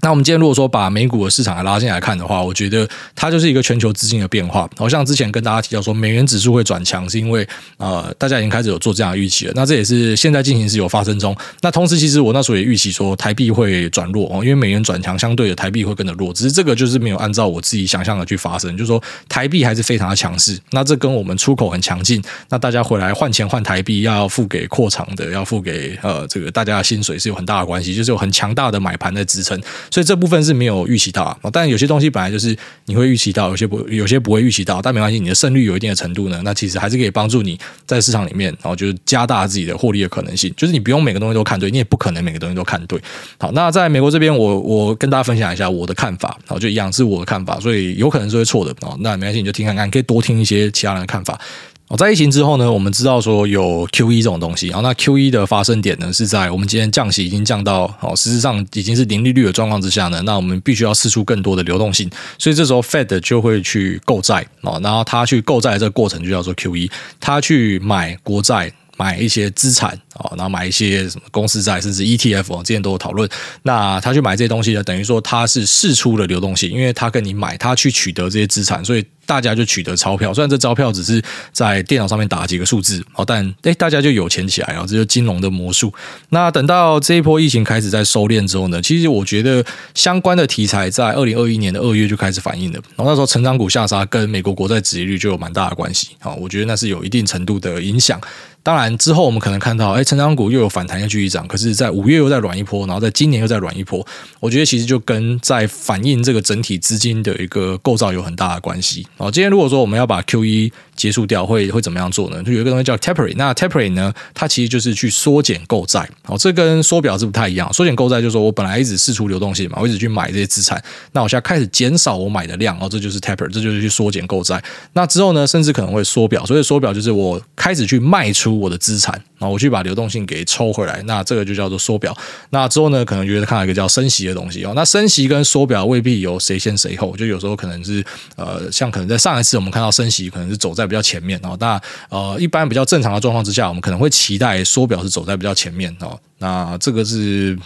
[0.02, 4.70] 那我们今天如果说把美股的市场来拉进来看的话，我觉得它就是一个全球资金的变化。
[4.78, 9.54] 好像之前跟大家提到说美元指数会转强，是因为呃大家已经开始有做这样的预期了。
[9.56, 11.36] 那这也是现在进行时有发生中。
[11.62, 16.32] 那同时其实我那时候也预期说台币会转弱哦，因为美元转强，相对的台币会跟着弱。
[16.32, 20.60] 只是这个就是没有按照我自己想象的去发生，就是说台币还是非常的强势。
[20.70, 29.60] 那这跟我们出口很强劲，那大家回来换钱换台币要付给扩厂的，要付给呃这个大家的薪水是有很大的关系，就是有很强大的买盘在支撑。
[29.90, 40.54] 所以这部分是没有预期到啊，但有些东西本来就是你会预期到，有些不有些不会预期到，但没关系，你的胜率有一定的程度呢，那其实还是可以帮助你在市场里面，然后就是加大自己的获利的可能性。
[40.56, 43.00] 就是你不用每个东西都看对，你也不可能每个东西都看对。
[43.38, 51.40] 好，那在美国这边，我我跟大家分享一下我的看法，然后就一样是我的看法，所以有可能是会错的啊，那没关系，你就听看看，可以多听一些其他人的看法。
[51.88, 68.74] 哦，在疫情之后呢，我们知道说有 QE 这种东西，然后那 QE 的发生点呢是在我们今天降息已经降到哦，事实上已经是零利率的状况之下呢，那我们必须要释出更多的流动性，所以这时候 Fed 就会去购债哦，然后他去购债的这个过程就叫做 QE，他去买国债。
[68.98, 73.30] 买一些资产啊，然后买一些什么公司债，甚至 ETF 之前都有讨论。
[73.64, 80.34] 那他去买这些东西呢，等于说他是释出了流动性，因为他跟你买，他去取得这些资产，所以大家就取得钞票。
[80.34, 85.94] 虽然这钞票只是在电脑上面打几个数字，但诶大家就有钱起来了，这就金融的魔术。
[86.30, 92.80] 那等到这一波疫情开始在收敛之后呢，其实我觉得相关的题材在二零二一年的二月就开始反映了。
[92.96, 98.20] 然后那时候成长股下杀跟美国国债殖利率就有蛮大的关系啊，我觉得那是有一定程度的影响。
[98.64, 101.48] 当然，之后我们可能看到，哎，成长股又有反弹，又继续涨。
[101.48, 104.04] 可是，在五月又再软一波，然后在今年又再软一波。
[104.40, 109.06] 我觉得其实就跟在反映这个整体资金的一个构造有很大的关系。
[109.18, 112.42] 哦，今天如果说我们要把 Q 一结束掉，会会怎么样做呢？
[112.42, 113.34] 就有一个东西叫 tapery，。
[113.36, 116.10] 那 tapery 呢，它其实就是去缩减购债。
[116.24, 117.72] 好，这跟缩表是不太一样。
[117.72, 120.84] 缩减购债就是说我本来一直释出流动性嘛，我一直去买这些资产。
[121.12, 124.64] 那我现在开始减少我买的量，哦，这就是 taper，这就是去缩减购债。
[124.94, 126.44] 那之后呢，甚至可能会缩表。
[126.46, 128.56] 所以缩表就是我开始去卖出。
[128.56, 132.16] 我的资产，然后我去把流动性给抽回来，那这个就叫做缩表。
[132.52, 134.72] 那之后呢，可能就会看到一个叫升息的东西哦。
[134.74, 138.02] 那升息跟缩表未必有谁先谁后，就有时候可能是
[138.38, 141.56] 呃，像可能在上一次我们看到升息可能是走在比较前面哦。
[141.60, 146.20] 那呃，一般比较正常的状况之下，我们可能会期待缩表是走在比较前面哦。
[146.38, 147.58] 那这个是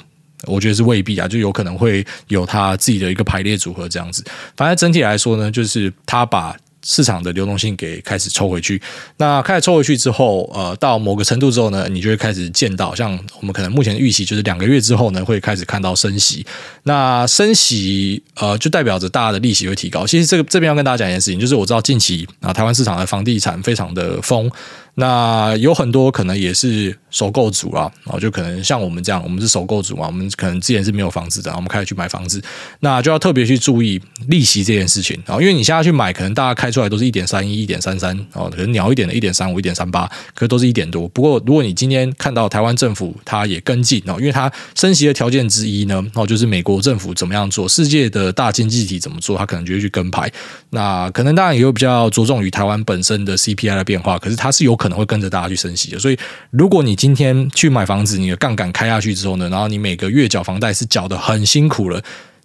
[0.46, 4.24] 我觉得是未必啊，就有可能会有他自己的一个排列组合这样子。
[4.56, 6.56] 反正整体来说呢，就是他把。
[6.84, 8.82] 市场的流动性给开始抽回去，
[9.18, 16.46] 那开始抽回去之后，呃，到某个程度之后呢，你就会开始见到，像我们可能目前预期就是两个月之后呢，会开始看到升息。
[16.84, 20.08] 那升息，呃，就代表着大家的利息会提高。
[20.08, 24.50] 其实这个这边要跟大家讲一件事情，就是我知道近期啊，台湾市场的房地产非常的疯。
[24.96, 32.42] 那有很多可能也是首购族啊，然后就可能像我们这样，我们是首购族嘛，我们可能之前是没有房子的，我们开始去买房子，
[32.82, 41.08] 那就要特别去注意利息这件事情啊，因为你现在去买，可能大家开出来都是一点三一、一点三三哦，可能鸟一点的一点三五、一点三八，可是都是一点多。
[41.10, 50.30] 不过如果你今天看到台湾政府它也跟进哦，因为它升息的条件之一呢，哦就是美国政府怎么样做，世界的大经济体怎么做，它可能就会去跟拍。
[50.72, 56.18] 那可能当然也会比较着重于台湾本身的 CPI 的变化，可是它是有可能会跟着大家去升息的，所以
[56.50, 62.02] 如果你今天去买房子，你的杠杆开下去之后呢，然后你每个月缴房贷是缴得很辛苦了，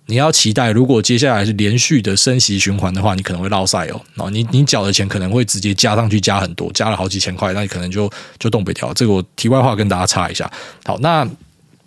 [0.07, 8.93] 你要期待如果接下来是连续的升息循环的话，你可能会落赛哦，然后你你缴的钱可能会直接加上去，加很多，加了好几千块，那你可能就就动北调。
[8.93, 10.51] 这个我题外话跟大家插一下，
[10.85, 11.27] 好，那。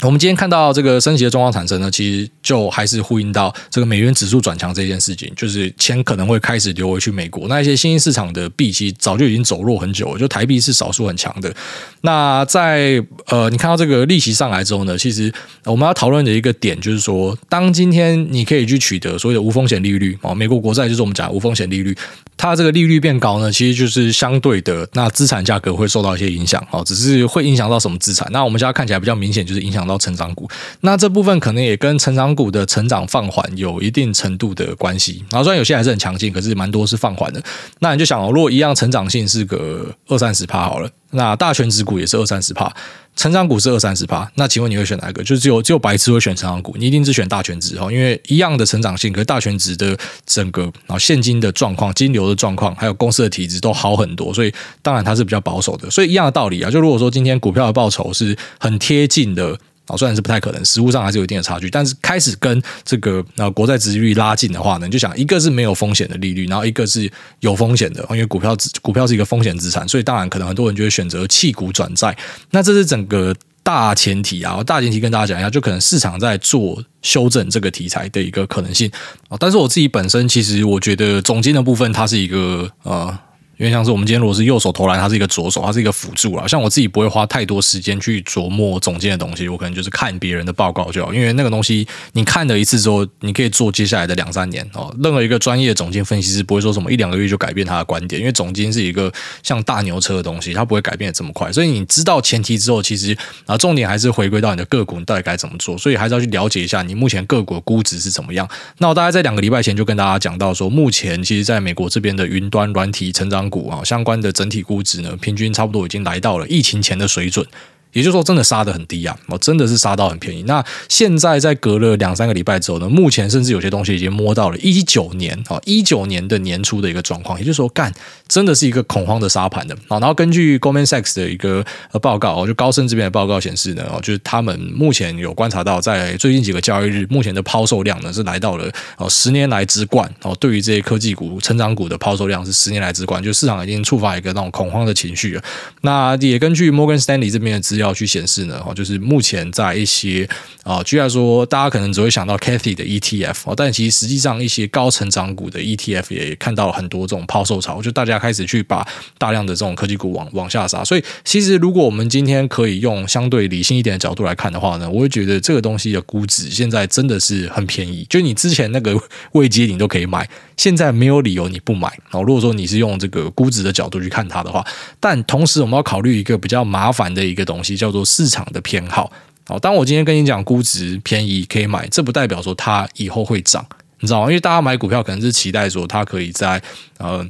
[0.04, 7.46] 我们今天看到这个升息的状况产生呢，其实就还是呼应到这个美元指数转强这件事情，就是钱可能会开始流回去美国。
[7.50, 11.54] 那一些新兴市场的币其实早就已经走弱很久了，就台币是少数很强的。
[12.00, 15.30] 那在呃，你看到这个利息上来之后呢，其实
[15.66, 21.94] 我们要讨论的一个点就是说，当今天你可以去取得所谓的无风险利率哦，美国国债就是我们讲无风险利率。
[22.38, 28.26] 它这个利率变高呢，其实就是相对的，那资产价格会受到一些影响哦，只是会影响到什么资产？
[28.32, 30.48] 那我们现在看起来比较明显，就是影响到成长股。
[30.82, 35.26] 那这部分可能也跟成长股的成长放缓有一定程度的关系。
[35.30, 37.44] 然后虽然有些还是很强劲，可是蛮多是放缓的。
[37.80, 42.72] 那你就想哦，如果一样成长性是个二三十趴好了，那大权值股也是二三十趴。
[43.16, 45.24] 成长股是二三十趴，那请问你会选哪一个？
[45.24, 49.98] 就只有只有白痴会选成长股，你一定是选大权值哦，因为一样的成长性，可是大权值的
[50.28, 55.90] 整个啊现金的状况、金流的状况，还有公司的体质都好很多，所以当然它是比较保守的。
[55.90, 59.58] 所以一样的道理啊，就如果说今天股票的报酬是很贴近的。
[59.88, 72.16] 啊，虽然是不太可能，实物上还是有一定的差距，但是开始跟这个呃国债殖利率拉近的话呢，你就想一个是没有风险的利率，然后一个是有风险的，因为股票股票是一个风险资产，所以当然可能很多人就会选择弃股转债。
[72.52, 78.92] 那这是整个大前提啊，大前提跟大家讲一下，就可能市场在做修正这个题材的一个可能性
[79.30, 79.38] 啊。
[79.40, 83.18] 但是我自己本身其实我觉得总经的部分它是一个呃。
[83.58, 86.48] 因为像是我们今天如果是右手投篮，它是一个左手，它是一个辅助啊。
[86.48, 91.14] 像我自己不会花太多时间去琢磨总监的东西，我可能就是看别人的报告就好。
[91.14, 94.96] 因为那个东西你看了一次之后，你可以做接下来的两三年哦。
[95.02, 101.52] 任何一个专业总监分析师不会说什么一两个月就改变他的观点，因为总监是一个像大牛车的东西，它不会改变的这么快。
[101.52, 105.78] 所以你知道前提之后，其实啊重点还是回归到你的个股，你到底该怎么做。
[105.78, 108.48] 所以还是要去了解一下你目前个股的估值是怎么样。
[108.78, 114.32] 那我大概在两个礼拜前就跟大家讲到说，目前其实在美国这边的云端软体成长股啊相关的。
[114.32, 117.48] 整体估值呢，平均差不多已经来到了疫情前的水准。
[117.94, 119.18] 也就是说，真的杀得很低啊！
[119.28, 120.44] 哦，真的是杀到很便宜。
[120.44, 127.40] 那现在在隔了两三个礼拜之后呢，目前甚至有些东西已经摸到了一九年啊，一九年的年初的一个状况。
[127.40, 127.92] 也就是说，干
[128.28, 130.00] 真的是一个恐慌的杀盘的啊。
[130.00, 131.66] 然后根据 Goldman Sachs 的一个
[132.02, 140.36] 报告哦，就高盛这边的报告显示呢，哦，就是他们目前有观察到，在最近几个交易日，目前的抛售量呢是来到了哦十年来之冠哦。
[140.40, 145.44] 对于这些科技股、成长股的抛售量是十年来之冠，就市场已经触发一个那种恐慌的情绪了。
[145.82, 150.28] 那也根据 Morgan Stanley 这边的资要去显示呢，哦就是目前在一些
[150.64, 158.88] 啊，居然说大家可能只会想到 Cathie 的 ETF，哦但其实实际上一些高成长股的 ETF 也看到很多这种抛售潮，就大家开始去把
[159.18, 160.84] 大量的这种科技股往往下杀。
[160.84, 168.98] 所以，其实如果我们今天可以用相对理性一点的角度来看的话呢，我会觉得这个东西的估值现在真的是很便宜，就你之前那个
[169.34, 171.88] 未接你都可以买，现在没有理由你不买。
[172.12, 174.66] 哦，如果说你是用这个估值的角度去看它的话，
[175.00, 177.67] 但同时我们要考虑一个比较麻烦的一个东西。
[177.68, 179.12] 其叫做市场的偏好。
[179.46, 183.66] 好，当我今天跟你讲估值便宜可以买，这不代表说它以后会涨，
[184.00, 184.28] 你知道吗？
[184.28, 186.62] 因为大家买股票可能是期待说它可以在
[186.98, 187.28] 呃。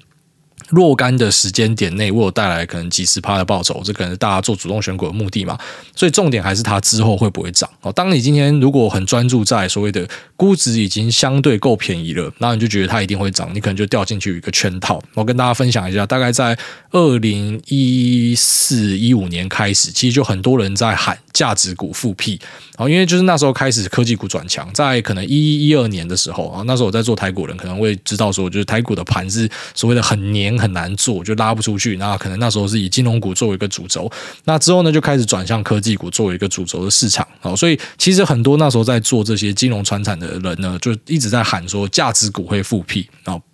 [0.70, 5.58] 若干的时间点内，为我带来可能几十趴的报酬，这可能是大家做主动选股的目的嘛。
[5.96, 7.92] 所以重点还是它之后会不会涨哦。
[7.94, 15.02] 当你今天如果很专注在所谓的估值已经相对够便宜了，那你就觉得它一定会涨，你可能就掉进去一个圈套。
[15.14, 16.58] 我跟大家分享一下，大概在
[16.92, 22.40] 二零一四一五年开始，其实就很多人在喊价值股复辟。
[22.82, 31.98] 因为就是那时候开始科技股转强，在可能一一一二年的时候啊，那时候我在做台股人可能会知道说，就是台股的盘是所谓的很黏很难做，就拉不出去。
[31.98, 34.12] 那可能那时候是以金融股作为一个主轴，
[34.46, 37.28] 那之后呢就开始转向科技股作为一个主轴的市场。
[37.56, 43.08] 所以其实很多那时候在做这些金融传产的人呢，就一直在喊说价值股会复辟。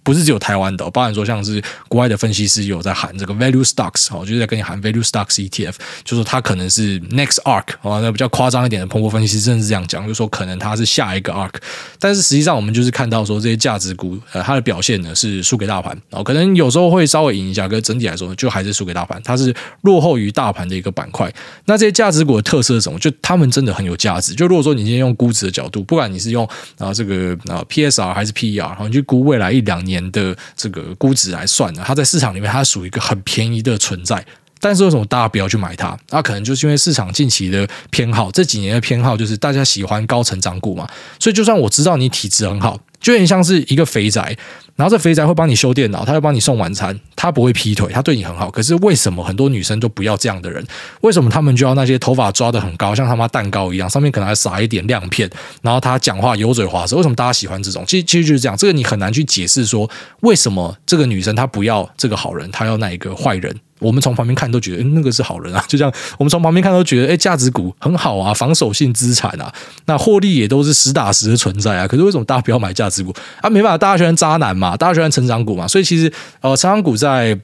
[0.03, 11.53] 不是只有台湾的，包含说像是国外的分析师有在喊这个 value stocks 哦，就是在跟你喊 value stocks ETF，就说它可能是 next arc 哦，那比较夸张一点的彭博分析师甚至是这样讲，就说可能它是下一个 arc。
[11.97, 21.33] 但是实际上我们就是看到说这些价值股呃它的表现呢是输给大盘哦，可能有时候会稍微赢一下，可是整体来说就还是输给大盘，它是落后于大盘的一个板块。
[21.65, 22.99] 那这些价值股的特色是什么？
[22.99, 24.35] 就他们真的很有价值。
[24.35, 26.45] 就如果说你今天用估值的角度，不管你是用
[26.77, 29.92] 啊这个啊 PSR 还是 PER，然后你去估未来一两年。
[29.93, 34.25] 年的这个估值来算呢，它在市场里面它属于一个很便宜的存在。
[34.59, 35.97] 但是为什么大家不要去买它？
[36.09, 40.87] 那可能就是因为市场近期的偏好，这几年的偏好就是大家喜欢高成长股嘛。
[41.19, 44.35] 所以就算我知道你体质很好，就有点像是一个肥宅。
[44.75, 48.49] 然后这肥宅会帮你修电脑，他会帮你送晚餐，他不会劈腿，他对你很好。
[48.49, 50.65] 可是为什么很多女生都不要这样的人？
[51.01, 55.29] 为什么他们就要那些头发抓得很高，像他妈蛋糕一样，上面可能还撒一点亮片，
[55.61, 56.95] 然后他讲话油嘴滑舌？
[56.95, 57.83] 为什么大家喜欢这种？
[57.87, 59.89] 其实其实就是这样，这个你很难去解释说
[60.21, 63.55] 为什么这个女生她不要这个好人，她要那一个坏人。
[63.83, 65.63] 我们从旁边看都觉得，那个是好人啊。
[65.69, 69.53] 就像，我们从旁边看都觉得，诶，价值股很好啊，防守性资产啊，
[69.85, 71.87] 那获利也都是实打实的存在啊。
[71.87, 73.49] 可是为什么大家不要买价值股啊？
[73.49, 75.67] 没办法，大家喜欢渣男嘛，大家喜欢成长股嘛。
[75.67, 77.37] 所以其实，呃，成长股在。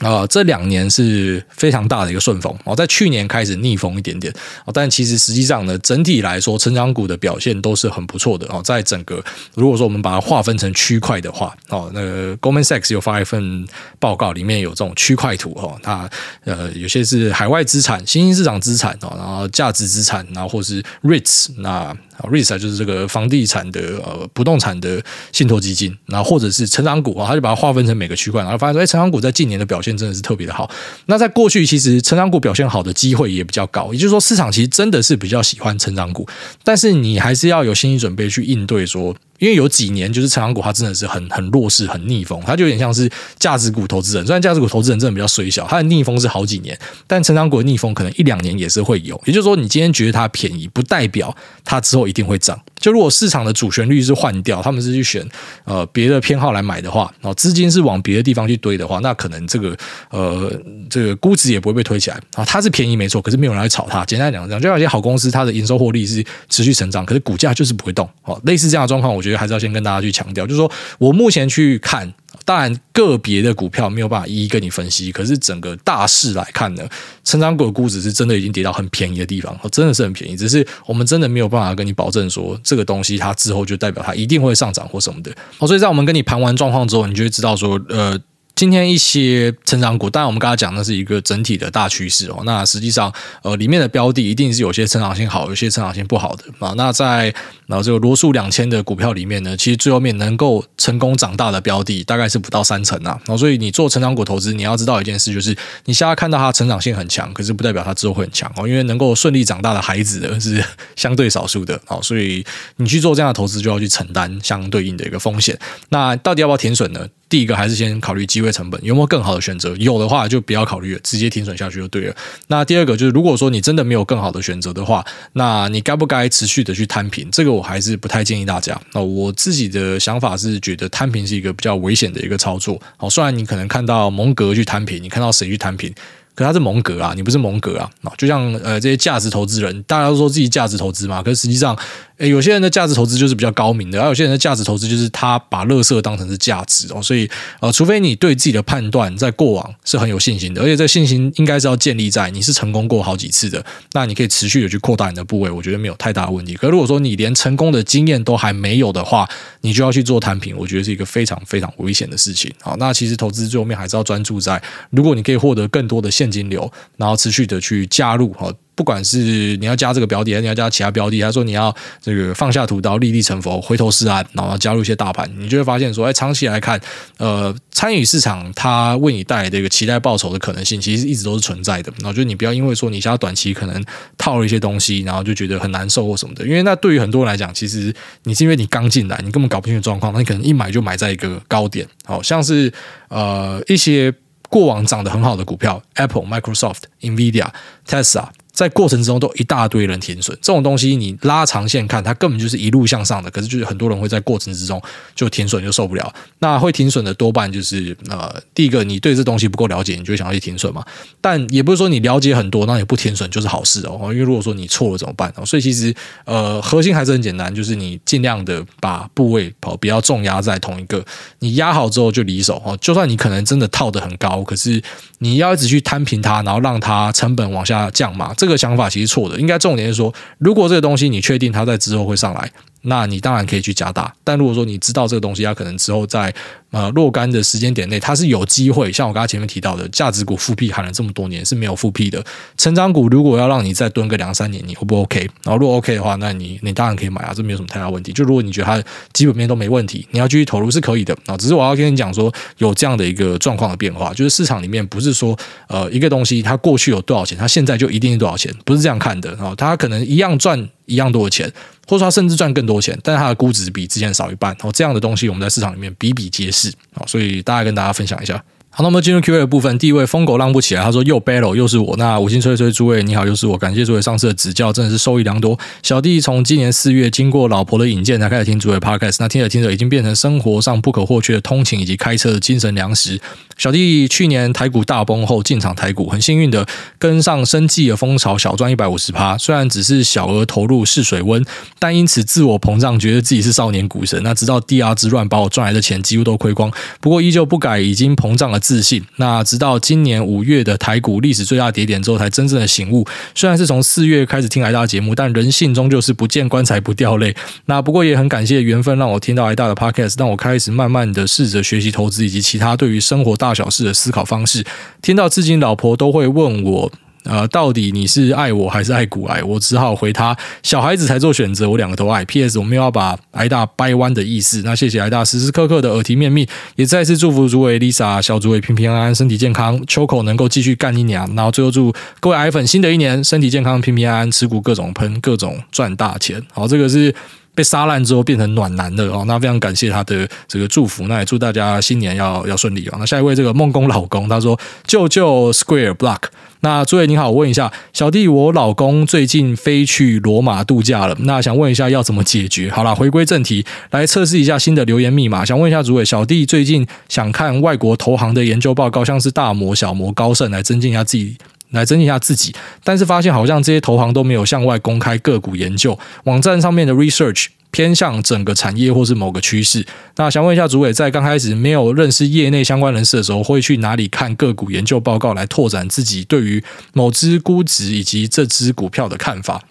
[0.00, 4.32] 啊、呃，这两年是非常大的一个顺风哦，在去年开始逆风一点点
[4.66, 8.60] 哦，但其实实际上呢，整体来说，成长股的表现都是很不错的哦。
[8.62, 13.66] 在整个如果说我们把它划分成区块的话哦，那个 Goldman Sachs 有发一份
[13.98, 16.10] 报告，里面有这种区块图哈，它
[16.44, 25.02] 呃有些是海外资产、新兴市场资产哦，然后价值资产，然后或是 REITs 那啊，REIT 就是这个房地产的呃不动产的
[25.32, 30.70] 信托基金，然后或者是成长股啊，他就把它划分成每个区块，然后发现说，哎，成长股在近年的表现真的是特别的好。
[31.06, 36.26] 那在过去，其实成长股表现好的机会也比较高，也就是说，市场其实真的是比较喜欢成长股，
[36.64, 39.14] 但是你还是要有心理准备去应对说。
[39.38, 44.24] 因为有几年就是成长股，它真的是很很弱势、很逆风，它就有点像是价值股投资人。
[44.26, 49.20] 虽然价值股投资人真的比较衰小，它的逆风是好几年，但成长股的逆风可能一两年也是会有。
[49.24, 52.60] 也就是说，你今天觉得它便宜，不代表它之后一定会涨。
[52.78, 55.26] 就如果市场的主旋律是换掉，他们是去选
[55.64, 59.76] 呃别的偏好来买的话，然后资金是往别的地方去堆的话，那可能这个
[60.10, 60.52] 呃
[60.88, 62.44] 这个估值也不会被推起来啊。
[62.44, 64.04] 它是便宜没错，可是没有人来炒它。
[64.04, 68.08] 简单讲这样，就有些好公司，它的营收获利是持续成长，可是股价就是不会动。
[68.22, 72.12] 哦，类似这样的状况，我觉得还是要先跟大家去强调，就是说我目前去看。
[72.46, 76.88] 当然，个别的股票没有办法一一跟你分析，可是整个大势来看呢，
[77.24, 80.36] 成长股的估值是真的已经跌到很便宜的地方，真的是很便宜。
[80.36, 85.30] 只是我们真的没有办法跟你保证说这个东西它之后就代表它一定会上涨或什么的。
[85.58, 88.18] 哦，所以在我们跟你盘完状况之后，你就会知道说，呃。
[88.56, 92.40] 今天一些成长股，当然我们刚才讲的是一个整体的大趋势哦。
[92.46, 96.72] 那实际上，呃，里面的标的一定是有些成长性好，有些成长性不好的啊。
[96.74, 97.24] 那在
[97.66, 103.20] 然后这个罗素两千的股票里面呢，其实最后面能够成功长大的标的大概是不到三成啊。
[103.26, 108.66] 然后所以你做成长股投资，你要知道一件事，就是你现在看到它成长性很强，可是不代表它之后会很强哦。
[108.66, 110.64] 因为能够顺利长大的孩子呢是
[110.96, 112.00] 相对少数的哦。
[112.02, 112.42] 所以
[112.76, 115.58] 你去做这样的投资，就要去承担相对应的一个风险。
[115.90, 117.06] 那到底要不要停损呢？
[117.28, 119.74] 第一个还是先考虑机会成本，有没有更好的选择？
[119.76, 122.14] 有的话就不要考虑了，直接停损下去就对了。
[122.46, 127.28] 那第二个就是，如果说你真的没有更好的选择的话，那你该不该持续的去摊平？
[127.30, 128.80] 这个我还是不太建议大家。
[128.92, 132.80] 那我自己的想法是觉得摊平是一个比较危险的一个操作。
[132.96, 135.92] 好，虽然你可能看到蒙格去摊平，你看到谁去摊平？
[136.36, 141.74] 可他是蒙格啊，你不是蒙格啊，就像呃这些价值投资人，大家都说自己价值投资嘛，可实际上，
[142.18, 147.28] 诶有些人的价值投资就是比较高明的，而有些人的价值投资就是他把垃圾当成是价值哦，所以
[147.60, 156.54] 呃，除非你对自己的判断在过往是很有信心的，而且这信心应该是要建立在你是成功过好几次的，那你可以持续的去扩大你的部位，我觉得没有太大的问题。
[156.54, 159.28] 可如果说你连成功的经验都还没有的话，
[159.60, 162.52] 你就要去做摊平，我觉得是一个非常非常危险的事情。
[162.62, 166.70] 好，那其实投资最后面还是要专注在，如果你可以获得更多的现金流。
[166.96, 176.78] 然后持续的去加入哈，不管是你要加这个标的，还是你要加其他标的，他说你要这个放下屠刀，立地成佛，回头是岸，然后加入一些大盘，你就会发现说，哎，长期来看，
[177.16, 181.90] 呃，参与市场它为你带来的一个期待报酬的可能性，其实一直都是存在的。
[182.00, 183.82] 然后就你不要因为说你现在短期可能
[184.18, 192.70] 套了一些东西，然后就觉得很难受或什么的，因为那对于很多人来讲，其实你是因为你刚进来，你根本搞不清楚状况，那你可能一买就买在一个高点，好像是
[193.08, 194.12] 呃一些。
[194.48, 197.48] 过往涨得很好的股票，Apple、Microsoft、Nvidia、
[197.84, 198.28] Tesla。
[198.56, 203.30] 在过程之中都一大堆人停损，这种东西你拉长线看，它根本就是一路向上的。
[203.30, 204.80] 可是就是很多人会在过程之中
[205.14, 206.10] 就停损就受不了。
[206.38, 210.82] 那会停损的多半就是呃，第一个你对这东西不够了解，你就想要去停损嘛。
[211.20, 213.98] 但也不是说你了解很多，那也不停损就是好事哦。
[214.04, 215.30] 因为如果说你错了怎么办？
[215.44, 221.04] 所以其实呃，核心还是很简单，就是你尽量的把部位跑比较重压在同一个，
[221.40, 222.74] 你压好之后就离手哦。
[222.80, 224.82] 就算你可能真的套得很高，可是
[225.18, 228.32] 你要一直去摊平它，然后让它成本往下降嘛。
[228.34, 232.52] 这这个想法其实错的，应该重点是说，如果这个东西你确定它在之后会上来，
[232.86, 234.12] 那你当然可以去加大。
[234.24, 236.32] 但如果说你知道这个东西它可能之后在
[236.70, 242.24] 呃若干的时间点内，它是有机会，像我刚才前面提到的，价值股复辟喊了这么多年是没有复辟的。
[242.56, 245.20] 成长股如果要让你再蹲个两三年，你会不 OK？
[245.42, 248.12] 然后如果 OK 的话，那你你当然可以买啊，这没有什么太大问题。
[248.12, 251.36] 就如果你觉得它基本面都没问题，你要继续投入是可以的啊。
[251.36, 255.36] 只是我要跟你讲说，有这样的一个状况的变化，就是市场里面不是说
[255.68, 259.54] 呃一个东西它过去有多少钱，它现在就一定是多少钱，不是这样看的啊。
[259.56, 261.50] 它可能一样赚一样多的钱。
[261.86, 268.42] 或者说他甚至赚更多钱，但是他的估值比之前少一半，哦，这样的东西我们在市场里面比比皆是，哦，所以大概跟大家分享一下。
[268.76, 275.58] 好，那么进入 Q&A 的部分，第一位疯狗浪不起来，他说又 battle 又是我，那五星吹吹诸位你好，又是我，感谢诸位上次的指教，真的是受益良多。
[275.82, 283.18] 小弟从今年四月经过老婆的引荐才开始听诸位 Podcast，那听着听着已经变成生活上不可或缺的通勤以及开车的精神粮食。
[283.56, 286.66] 小弟去年台股大崩后进场台股，很幸运的
[286.98, 289.38] 跟上生计的风潮，小赚一百五十趴。
[289.38, 291.42] 虽然只是小额投入试水温，
[291.78, 294.22] 但因此自我膨胀，觉得自己是少年股神。
[294.22, 298.60] 那直到 DR 之乱把我赚来的钱几乎都亏光，不过依旧不改已经膨胀了。
[298.66, 299.00] 自信。
[299.14, 303.06] 那直到今年五月的台股历史最大跌点之后，才真正的醒悟。
[303.32, 307.32] 虽然是从四月开始听挨大节目，但人性终究是不见棺材不掉泪。
[307.66, 314.64] 那不过也很感谢缘分，让我听到挨大的 Podcast，让我开始慢慢的试着学习投资以及其他对于生活大小事的思考方式。
[315.00, 316.90] 听到至今老婆都会问我。
[317.28, 319.42] 呃，到底你是爱我还是爱股癌？
[319.42, 322.24] 我只好回他，小孩子才做选择，我两个都爱。
[322.24, 322.58] P.S.
[322.58, 324.62] 我们要把挨大掰弯的意思。
[324.64, 326.46] 那谢谢挨大时时刻刻的耳提面命，
[326.76, 331.20] 也再次祝福诸位 Lisa 小诸位平平安安，身体健康，秋口能够继续干一年。
[331.34, 336.42] 然后最后祝各位癌粉新的一年身体健康，平平安安，持股各种喷，各种赚大钱。
[336.52, 337.14] 好，这个是。
[337.56, 342.96] 被杀烂之后变成暖男的哦，那非常感谢他的这个祝福，那也祝大家新年要要顺利哦。
[343.00, 346.18] 那下一位这个梦工老公他说：“舅舅 Square Block。”
[346.60, 352.70] 那诸位你好，我问一下小弟，我老公最近飞去罗马度假了，那想问一下要怎么解决？
[352.70, 355.44] 好了，回归正题，来测试一下新的留言密码。
[355.44, 361.36] 想问一下诸位，小弟最近想看外国投行的研究报告，像是大摩、小摩、高盛，来增进一下自己。
[361.70, 362.54] 来增进一下自己，
[362.84, 369.86] 但是发现好像这些投行都没有向外公开个股研究，网站上面的 research 偏向整个产业或是某个趋势。
[370.16, 376.62] 那想问一下主委，在刚开始没有认识业内相关人士的时候，会去哪里看个股研究报告来拓展自己对于
[376.92, 379.62] 某只估值以及这只股票的看法？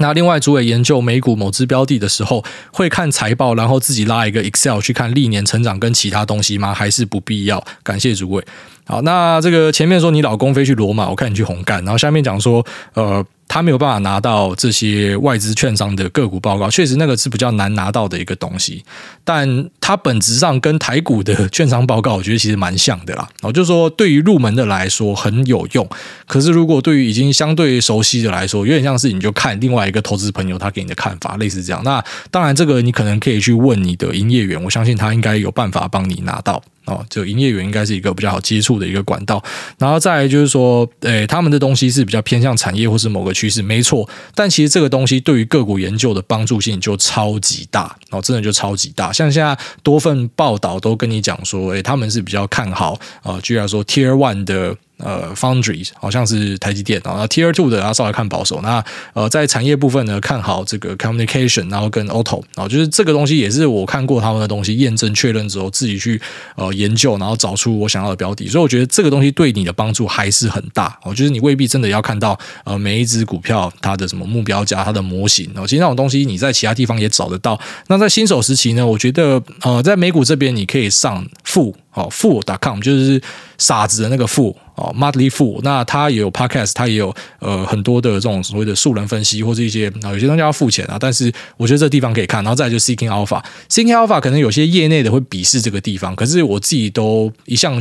[0.00, 6.74] 那另外，主委研究美股某只标的的时候，会看财报，然后自己拉一个 Excel 去看历年成长跟其他东西吗？
[6.74, 7.64] 还是不必要？
[7.82, 8.44] 感谢主委。
[8.86, 13.24] 好，那这个前面说你老公飞去罗马，我看你去红干，然后下面讲说，呃。
[13.52, 18.84] 他没有办法拿到这些外资券商的个股报告，确实那个是比较难拿到的一个东西，
[19.24, 23.28] 但它本质上跟台股的券商报告，我觉得其实蛮像的啦。
[23.42, 25.84] 我就说对于入门的来说很有用，
[26.28, 31.82] 可是如果对于已经相对熟悉的来说，有点像是你就看另外一个投资朋友他给你的看法，类似这样。
[31.82, 36.62] 那当然这个你可能可以去问你的营业员，我相信他应该有办法帮你拿到。
[36.90, 39.42] 哦，就营业员应该是一个比较好接触的一个管道，
[39.78, 44.08] 然后再来就是说，诶，他们的东西是比较偏向产业或是某个趋势，没错。
[44.34, 49.12] 但其实这个东西对于个股研究的帮助性就超级大，哦，真的就超级大。
[49.12, 54.76] 像现在多份报道都跟你讲说，诶，他们是比较看好，啊，居然说 Tier One 的。
[55.02, 58.60] 呃，Foundry 好像是台积电啊，然后 Tier Two 的要稍微看保守。
[58.62, 58.84] 那
[59.14, 66.20] 呃，在产业部分呢，看好这个 Communication，然后跟 Auto 啊，就是这个东西也是我看过他们的东西，验证确认之后，自己去
[66.56, 68.46] 呃研究，然后找出我想要的标的。
[68.48, 70.98] 所以我觉得这个东西对你的帮助还是很大。
[71.02, 77.58] 哦，就是你未必真的要看到呃每一只股票它的什么目标价、它的模型哦，其实那种东西你在其他地方也找得到。
[77.88, 81.74] 那在新手时期呢，我觉得呃在美股这边你可以上富。
[81.92, 83.20] 哦，Fool.com 就是
[83.58, 85.60] 傻子的那个富哦，Motley Fool。
[85.62, 90.96] 那他也有 Podcast，他也有呃很多的这种所谓的素人分析或者一些啊，有些东西要付钱啊。
[90.98, 97.80] 但是我觉得这地方可以看，然后再就是 Seeking Alpha，Seeking Alpha 可能有些业内的会鄙视这个地方，可是我自己都一向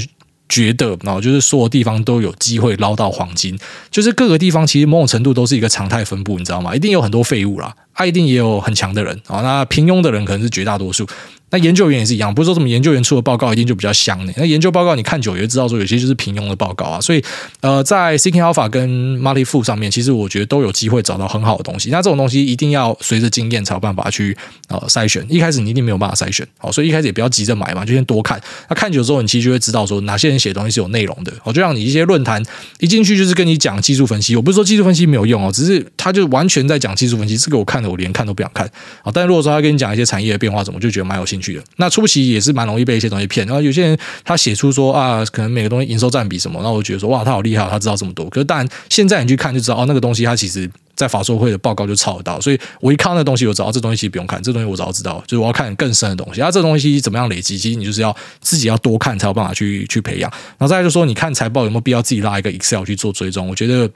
[0.50, 3.58] 觉得，就是所有地方都有机会捞到黄金，
[3.92, 6.76] 就是各个地方其实某种程度都是一个常态分布，你知道吗？
[6.76, 11.08] 一定有很多废物啦，他一定也有很强的人啊，那平庸的人可能是绝大多数。
[11.52, 14.34] 那研究员也是一样，不是说什么研究员出的报告一定就比较香的。
[14.38, 17.02] 那研究报告你看久也知道说有些就是平庸的报告啊。
[17.02, 17.24] 所以
[17.62, 21.90] 呃，在 Seeking Alpha 跟 Motley f o o 上面，其实我觉得都有机会找到很好的东西。
[21.90, 24.36] 那这种东西一定要随着经验才有办法去
[24.68, 25.26] 呃筛选。
[25.30, 28.40] 一开始你一定没有办法筛选，好，所以一开始也不要急着买嘛，就先多看。
[28.70, 31.34] 那看久之后，你其实就会知道说哪些人写东西是有内容的。
[31.44, 32.44] 我就像你一些论坛
[32.80, 37.38] 一进去就是跟你讲技术分析，我不是说技术分析没有用哦，只是他就完全在讲技术分析。
[37.38, 38.66] 这个我看的我连看都不想看
[39.04, 39.12] 啊。
[39.14, 41.64] 但如果说他跟你讲一些产业的变化什么，就觉得蛮有兴趣的。
[41.78, 42.20] 那初期。
[42.30, 48.30] 也是蛮容易被一些东西骗，然后有些人他写出说啊，可能每个东西营收占比什么，然后我觉得说哇，他好厉害，他知道这么多。
[48.30, 56.42] 可是当然现在你去看就知道哦，那个东西他其实在法说会的报告就抄得到，所以我一看那东西，我知道这东西其实不用看，这东西我早知道，就是我要看更深的东西。
[56.42, 57.58] 那这东西怎么样累积？
[57.58, 60.30] 其实你就是要自己要多看才有办法去去培养。
[60.58, 63.48] 然后再就说，你看财报有没有必要自己拉一个 Excel 去做追踪？
[63.48, 63.90] 我觉得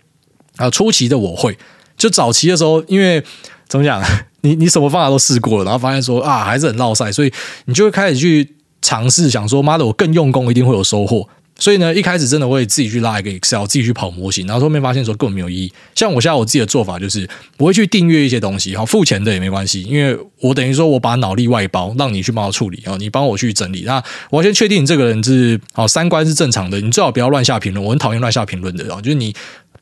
[0.55, 1.57] 啊，初期的我会，
[2.03, 3.23] 就早期的时候，因为
[3.67, 4.03] 怎么讲，
[4.41, 7.31] 你你什么方法都试过了，然后发现说啊，还是很落赛，所以
[7.65, 8.55] 你就会开始去。
[8.85, 11.25] 尝试想说，妈的，我更用功，一定会有收获。
[11.57, 15.71] 所以呢，一开始真的会自己去拉一个 Excel，自己去跑模型，然后后面发现说根本没有意义。
[15.95, 17.25] 像我现在我自己的做法就是，
[17.57, 23.83] 我会去订阅一些东西，好，付钱的也没关系，因为我等于说我把脑力外包，让你去帮我处理，你帮我去整理。
[23.85, 29.33] 那我要先确定这个人是好三观是正常的，你最好不要乱下评论，我很讨厌乱下评论的，就是你。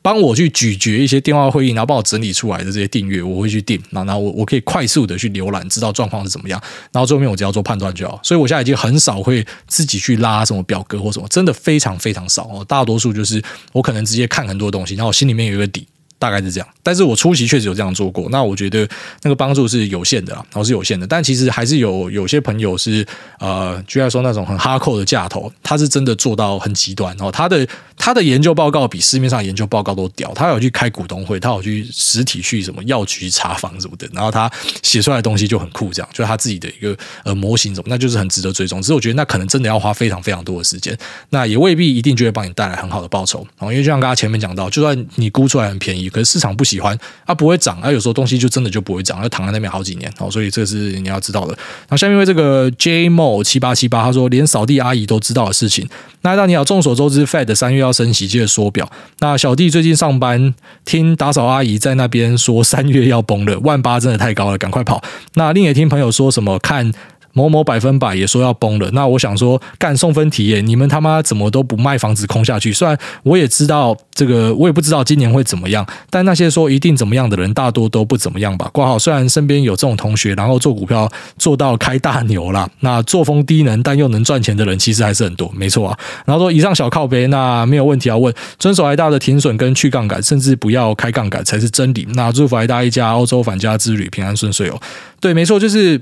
[0.02, 3.80] 帮我去咀嚼一些电话会议，然后帮我整理出来的这些订阅，我会去订。
[3.90, 6.60] 然后我我可以快速的去浏览，知道状况是怎么样。
[6.90, 8.20] 然后最后面我只要做判断就好。
[8.22, 12.64] 所以我现在已经很少会自己去拉什么表格或什么，真的非常非常少哦。
[12.66, 13.42] 大多数就是
[13.72, 15.86] 我可能直接看很多东西，然后我心里面有一个底。
[16.22, 16.68] 大概是这样。
[16.84, 18.88] 但是我初期确实有这样做过，那我觉得
[19.22, 21.04] 那个帮助是有限的，然后是有限的。
[21.04, 23.04] 但其实还是有有些朋友是
[23.40, 27.28] 呃，居然说那种很哈扣的架头，他是真的做到很极端哦。
[27.32, 27.66] 他的
[27.96, 34.48] 他的研究报告比市面上研究报告都屌，他有去开股东会，他有去实体去什么药局查房什么的，然后他
[34.82, 38.80] 写出来的东西就很酷，这样就是他自己的一个呃模型什么，那就是很值得追踪。
[38.80, 40.96] 只是我觉得那可能真的要花非常非常多的时间，
[41.30, 43.72] 那也未必一定就会帮你带来很好的报酬哦。
[43.72, 46.96] 因为就像刚刚前面讲到，就算你估出来很便宜，可是市场不喜欢，
[47.26, 50.30] 它不会涨，啊有时候东西就真的就不会涨，要躺在那边好几年哦。
[50.30, 51.48] 所以这是你要知道的。
[51.48, 55.88] 然后下面为这个 JMO 七八七八，他说连扫地阿姨都知道的事情。
[56.20, 58.88] 那大家好，众所周知，Fed 三月要升息，接着缩表。
[59.18, 60.54] 那小弟最近上班
[60.84, 65.02] 听打扫阿姨在那边说三月要崩了，万八真的太高了，赶快跑。
[65.34, 66.92] 那另也听朋友说什么看。
[67.32, 72.72] 某某百分百也说要崩了，那我想说干送分题耶，你们他妈怎么都不卖房子空下去？
[72.72, 78.68] 虽然我也知道这个，我也不知道今年会怎么样，但那些说一定怎么样的人，大多都不怎么样吧。
[78.72, 85.98] 挂号，虽然身边有这种同学，然后做股票做到开大牛啦，那作风低能但又能赚钱的人，其实还是很多，没错啊。
[86.26, 92.06] 然后说以上小靠背，那没有问题要问，遵守挨大的停损跟去杠杆，甚至不要开杠杆才是真理。
[92.14, 94.78] 那祝福挨大一家欧洲返家之旅平安顺遂哦。
[95.20, 96.00] 对，没错，就是。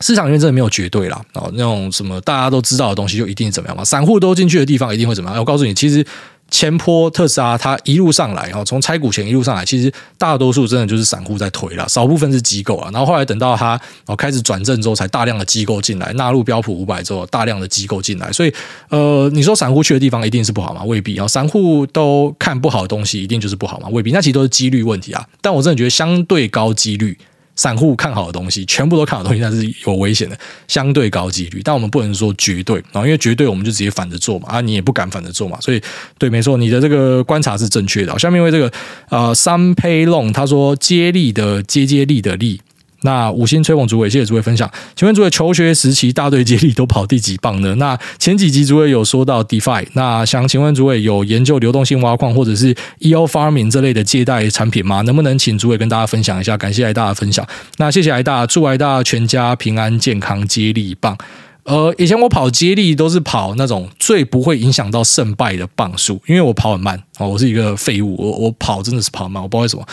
[0.00, 3.84] 市场里面真的没有绝对啦，哦，那种什么大家都知道的东西就一定怎么样嘛？
[3.84, 5.38] 散户都进去的地方一定会怎么样？
[5.38, 6.04] 我告诉你，其实
[6.50, 12.90] 前波特斯拉它一路上来，哦，从拆股前一路上来，其实大多数真的就是散户在推了，少部分是机构啊。
[12.92, 18.32] 然后后来等到它哦开始转正之后，才大量的机构进来，纳入标普五百之后，大量的机构进来。
[18.32, 18.52] 所以
[18.88, 20.82] 呃，你说散户去的地方一定是不好吗？
[20.84, 21.28] 未必啊。
[21.28, 23.88] 散户都看不好的东西，一定就是不好吗？
[23.90, 24.10] 未必。
[24.10, 25.24] 那其实都是几率问题啊。
[25.40, 27.16] 但我真的觉得相对高几率。
[27.54, 30.38] 散户看好的东西，全部都看好的东西，那是有危险的，
[30.68, 31.60] 相对高几率。
[31.62, 35.58] 但我们不能说绝对啊，因为绝对我们就直接反着做嘛啊，你也不敢反着做嘛。
[35.60, 35.80] 所以，
[36.18, 38.18] 对，没错，你的这个观察是正确的。
[38.18, 38.72] 下面为这个
[39.08, 42.60] 啊三 pay long，他说接力的接接力的力。
[43.02, 44.70] 那五星吹捧主委，谢谢主委分享。
[44.96, 47.74] 请问主委，求学时期大队接力都跑第几棒呢？
[47.76, 55.02] 那前几集主委有说到 DeFi，那想请问主委有研究流动性挖矿或者是 EO Farming 这类的借贷产品吗？
[55.02, 56.56] 能不能请主委跟大家分享一下？
[56.56, 57.46] 感谢挨大的分享。
[57.78, 61.16] 那谢谢挨大，祝挨大全家平安健康，接力棒。
[61.64, 69.86] 呃，以前我跑接力都是跑那种最不会影响到胜败的棒数，因为我跑很慢哦，我是一个废物，我我跑真的是跑慢，我不知道为什么。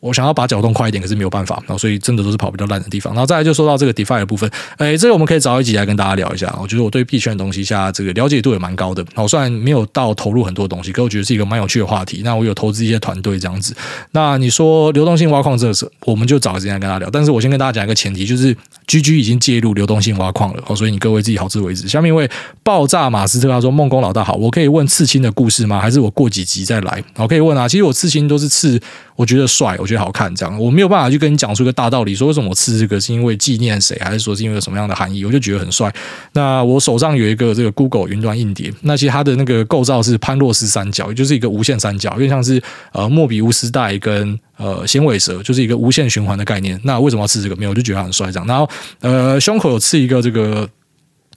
[0.00, 3.12] 我想要把脚动快一点，可是没有办法，然后所以真的都是跑比较烂的地方。
[3.12, 6.52] 然后再来就说到这个 DeFi 的部分，诶，这个我们可以找一集来跟大家聊一下。
[6.60, 9.02] 我觉得我对币圈的东西，下这个了解度也蛮高的。
[9.14, 12.22] 然后虽然没有到投入很多东西，可我觉得是一个蛮有趣的话题。
[12.24, 13.74] 那我有投资一些团队这样子。
[14.12, 17.10] 那你说流动性挖矿这个事，我们就找个时间跟大家聊。
[17.10, 18.56] 但是我先跟大家讲一个前提，就是
[18.90, 20.74] GG 已经介入流动性挖矿了。
[20.74, 21.86] 所以你各位自己好自为之。
[21.86, 22.28] 下面一位
[22.64, 25.80] 爆炸马斯特他说：“梦工老大好，我可以问刺青的故事吗？
[25.80, 27.00] 还是我过几集再来？
[27.14, 27.68] 我可以问啊。
[27.68, 28.80] 其实我刺青都是刺。”
[29.16, 35.26] 我觉得帅，我觉得好看，这样我没有办法去跟你讲出一个大道理，说为什么我刺这个是因为纪念谁，还是说是因为有什么样的含义？
[35.26, 35.94] 我就觉得很帅。
[36.32, 42.62] 那我手上有一个这个 Google 云端硬碟，那其实它的那个构造是潘洛斯三角，也就是一个无限三角，有点像是
[42.92, 46.80] 呃莫比乌斯带跟呃纤尾蛇，就是一个无限循环的概念。
[46.84, 47.56] 那为什么要刺这个？
[47.56, 48.46] 没有，我就觉得很帅，这样。
[48.46, 48.66] 然后
[49.00, 50.68] 呃胸口有刺一个这个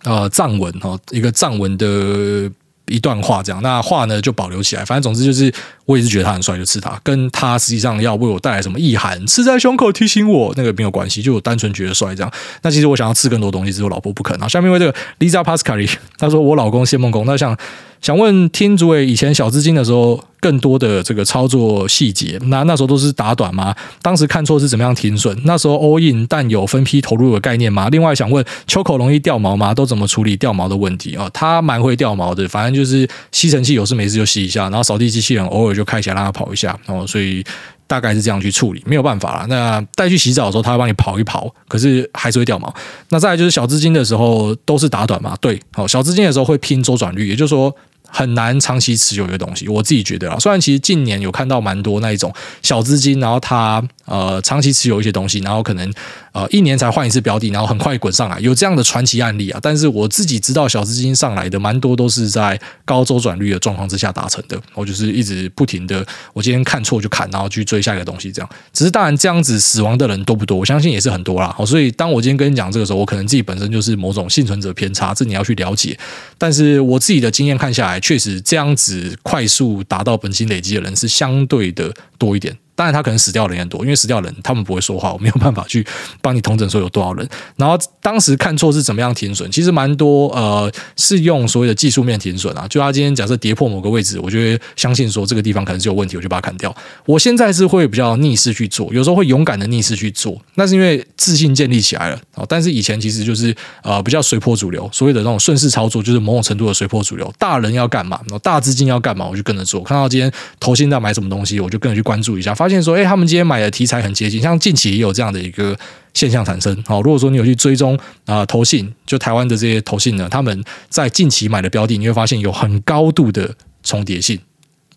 [0.04, 2.52] 呃藏文哈，一个藏文的。
[2.88, 4.84] 一段话这样，那话呢就保留起来。
[4.84, 5.52] 反正总之就是，
[5.86, 7.00] 我也是觉得他很帅，就刺他。
[7.02, 12.32] 跟他实际上要为我带来什么意涵，刺在胸口提醒我，那个没有关系，就我单纯觉得帅这样。
[12.62, 14.36] 那其实我想要刺更多东西，只是我老婆不肯。
[14.36, 17.58] 然后下面为这个 Lisa Pascali，他说我老公谢梦工，那像。
[18.04, 23.74] 想问听主委以前小资金的时候，更多的这个操作细节，那那时候都是打短吗？
[24.02, 25.34] 当时看错是怎么样停损？
[25.46, 27.88] 那时候 all in 但有分批投入的概念吗？
[27.88, 29.74] 另外想问秋口容易掉毛吗？
[29.74, 31.30] 都怎么处理掉毛的问题啊？
[31.34, 37.42] 他蛮会掉毛的，反正就是吸尘器有事没事就吸一下，然后扫地机器人偶尔就开起来让它跑一下，哦，所以
[37.88, 39.48] 大概是这样去处理，没有办法了。
[39.48, 42.76] 那带去洗澡的时候，他会帮你跑一跑，可是还是会掉毛。
[43.08, 45.38] 那再来就是小资金的时候都是打短嘛？
[45.40, 47.74] 对，好，小资金的时候会拼周转率，也就是说。
[48.16, 55.92] 很难长期持有一个东西，我自己觉得啊，虽然其实近年有看到蛮多那一种小资金，然后他呃长期持有一些东西，然后可能
[56.32, 59.60] 呃一年才换一次标的，然后很快滚上来，有这样的传奇案例啊。
[59.64, 64.62] 但是我自己知道小资金上来的蛮多都是在高周转率的状况之下达成的。
[64.76, 68.50] 我就是一直不停的，我今天看错就砍，然后去追下一个东西，这样。
[68.72, 70.56] 只是当然这样子死亡的人多不多？
[70.60, 71.56] 我相信也是很多啦。
[71.66, 75.98] 所以当我今天跟你讲这个时候，我可能自己本身就是某种幸存者偏差，这你要去了解。
[76.38, 78.03] 但是我自己的经验看下来。
[78.04, 82.54] 确实，这样子快速达到本金累积的人是相对的多一点。
[82.76, 85.86] 当然他可能死掉的人也很多，因为死掉的人他们不会说话，我没有办法去
[86.22, 87.28] 帮你统整说有多少人。
[87.56, 96.76] 然后当时看错是怎么样停损，其实蛮多呃是用所谓的技术面停损啊，就他今天假设跌破某个位置，我就会相信说这个地方可能是有问题，我就把它砍掉。
[97.06, 102.44] 我现在是会比较逆势去做，有时候会勇敢的逆势去做，那是因为自信建立起来了啊。
[102.50, 107.32] 但是以前其实就是呃比较随波逐流，所谓的那种顺势操作，就是某种程度的随波逐流。
[107.38, 109.84] 大人要干嘛，大资金要干嘛，我就跟着做。
[109.84, 112.54] 看到今天投信在买什么东西，我就跟着去关注一下。
[112.64, 115.78] 发现说，哎，他们今天买的题材很接近，像近期也有这样的一个
[116.14, 116.74] 现象产生。
[116.86, 123.54] 好，如果说你有去追踪啊，投信就台湾的这些投信呢，他们在近期买的标的，你会发现有很高度的
[123.84, 124.40] 重叠性。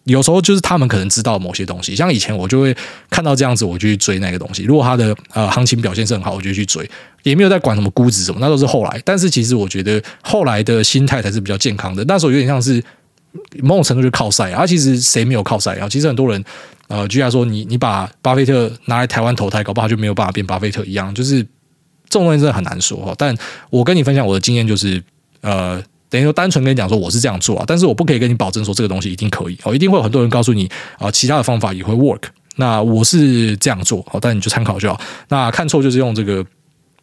[0.05, 2.73] 有时候就是他们可能知道某些东西，像以前我就会
[3.11, 4.63] 看到这样子，我就去追那个东西。
[4.63, 6.89] 如果它的呃行情表现是很好，我就去追，
[7.25, 9.03] 也没有在管什么估值什么，那都是后来。
[9.05, 12.05] 但是其实我觉得后来的心态才是比较健康的。
[12.05, 12.81] 那时候有点像是
[13.63, 15.89] 某种程度就靠晒啊，其实谁没有靠晒啊？
[15.89, 16.45] 其实很多人。
[16.89, 21.43] 呃，就像说你你把巴菲特拿来台湾投胎，搞不好就没有办法变巴菲特一样，就是
[22.09, 23.15] 这种东西真的很难说哈。
[23.19, 23.37] 但
[23.71, 25.03] 我跟你分享我的经验，就是
[25.41, 32.23] 呃，等于说单纯跟你讲说我是这样做啊，但是我不可以跟你保证说这个东西一定可以哦，一定会有很多人告诉你啊，其他的方法也会 work。
[32.57, 35.01] 那我是这样做，好，但你就参考就好。
[35.29, 36.45] 那看错就是用这个。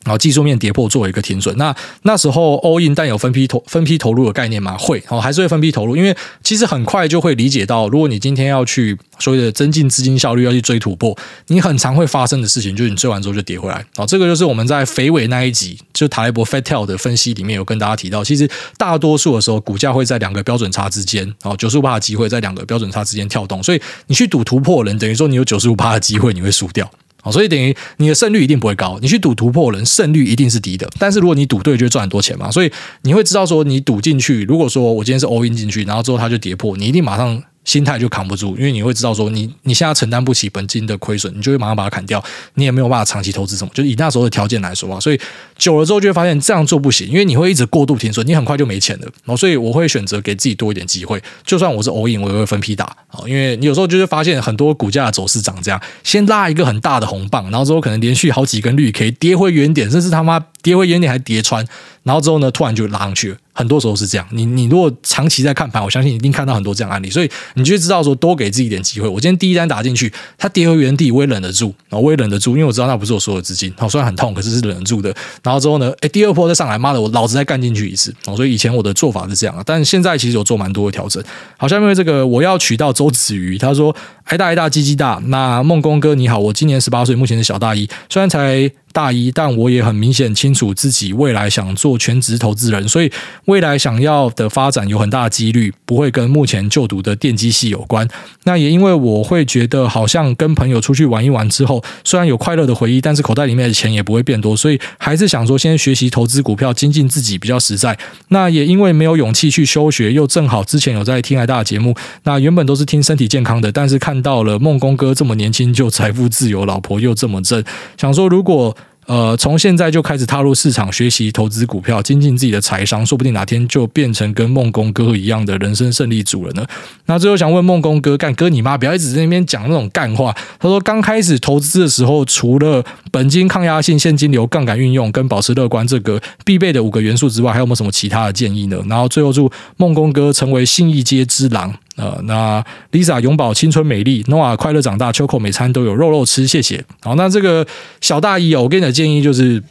[0.04, 1.74] 然后技术面跌破作为一个停损，那
[2.04, 4.78] 那时候 all in 但有分批投分批投入的概念吗？
[4.78, 13.86] 会哦，还是会分批投入，因为其实很快就会理解到，如果你今天要去所谓的增进资金效率，要去追突破，你很常会发生的事情就是你追完之后就跌回来。
[13.96, 26.90] 哦，这个就是我们在肥尾那一集就塔雷伯 Fat Tail 的分析里面有跟大家提到，其实大多数的时候股价会在两个标准差之间，哦，九十五趴的机会在两个标准差之间跳动，所以你去赌突破人，等于说你有九十五趴的机会你会输掉。
[27.24, 29.00] 好，所以等于你的胜率一定不会高。
[29.02, 30.88] 你去赌突破人，胜率一定是低的。
[31.00, 32.52] 但是如果你赌对，就会赚很多钱嘛。
[32.52, 32.72] 所以
[33.04, 37.42] 你会知道说，你赌进去，如果说我今天是 all in 进去，然后之后它就跌破，你一定马上。
[37.64, 42.24] 心态就扛不住，因为你会知道说你你现在承担不起本金的亏损，你就会马上把它砍掉，
[42.56, 43.72] 你也没有办法长期投资什么。
[43.74, 45.20] 就以那时候的条件来说啊，所以
[45.58, 49.04] 久了之后就会发现这样做不行，因为你会一直过度停损，你很快就没钱了。
[49.24, 61.64] 然后所以我会选择给自己多一点机会，就算我是 all in，我也会分批打啊，因为你有时候就是发现很多股价的走势长这样，先拉一个很大的红棒，然后之后可能连续好几根绿 K 跌回原点，甚至他妈跌回原点还跌穿，
[62.02, 63.38] 然后之后呢突然就拉上去了。
[63.56, 69.08] 很多时候是这样，你你如果长期在看盘，我相信一定看到很多这样案例，所以你就知道说多给自己一点机会。
[69.08, 75.14] 我今天第一单打进去，它跌回原地，我也忍得住，我也忍得住，因为我知道那不是我所有资金，好，虽然很痛，可是是忍得住的。
[75.44, 78.12] 然后之后呢，诶，第二波再上来，妈的，我老子再干进去一次。
[78.36, 81.24] 所以以前我的做法是这样，但现在其实有做蛮多的调整。
[81.58, 85.22] 好，下面这个我要娶到周子瑜，他说：挨大挨大，鸡鸡大。
[85.28, 88.72] 那孟工哥你好，我今年十八岁，目前是小大一，虽然才。
[88.94, 93.12] 大一，但我也很明显清楚自己未来想做全职投资人，所以
[93.46, 98.08] 未来想要的发展有很大的几率不会跟目前就读的电机系有关。
[98.44, 107.98] 那也因为我会觉得，好像跟朋友出去玩一玩之后，虽然有快乐的回忆，但是口袋里面的钱也不会变多，所以还是想说先学习投资股票，精进自己比较实在。
[108.28, 117.64] 那也因为没有勇气去休学，又正好之前有在听来大的节目，那原本都是听身体健康的，但是看到了孟工哥这么年轻就财富自由，老婆又这么正，
[117.98, 118.78] 想说如果。
[119.06, 126.66] 呃，从现在就开始踏入市场，学习投资股票，精进自己的财商，说不定哪天就变成跟孟公哥一样的人生胜利组了呢。
[127.06, 130.36] 那最后想问孟公哥，干哥你妈，不要一直在那边讲那种干话。
[130.60, 138.78] 他说，刚开始投资的时候，除了本金、抗压性、现金流、杠杆运用跟保持乐观这个必备的五个元素之外，还有没有什么其他的建议呢？
[138.88, 141.74] 然后最后祝孟公哥成为信义街之狼。
[141.96, 146.84] 呃，那 Lisa 永葆青春美丽，Noah 快乐长大，，Choco 每餐都有肉肉吃，谢谢。
[147.02, 147.66] 好，那这个
[148.02, 149.62] 小大一哦，我给你的建议就是，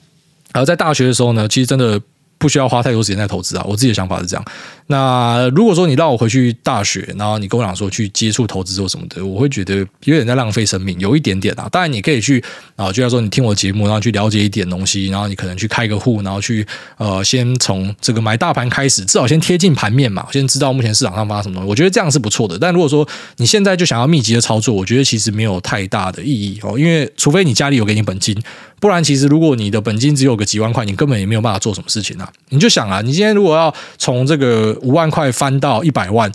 [0.52, 2.00] 呃，在大学的时候呢，其实真的。
[2.38, 4.44] 不需要花太多时间在投资啊，我自己的想法是这样。
[4.92, 11.66] 那如果说你让我回去大学，然后你跟我讲说去接触投资或什么的，我会觉得有点在浪费生命，有一点点啊。
[11.72, 12.44] 当然你可以去
[12.76, 16.66] 啊，就像说你听我节目，然后去了解一点东西，然后你可能去开个户，然后去
[16.98, 21.70] 呃，先从这个买大盘开始，至少先贴近盘面嘛，先知道目前市场上发生什么东西。
[21.70, 22.58] 我觉得这样是不错的。
[22.58, 28.36] 但如果说你现在就想要密集的操作，我觉得其实没有太大的意义哦，因为除非你家里有给你本金。
[28.78, 32.28] 不然，其实如果你的本金只有个几万块，你根本也没有办法做什么事情啊！
[32.48, 36.30] 你就想啊，你今天如果要从这个五万块翻到一百万。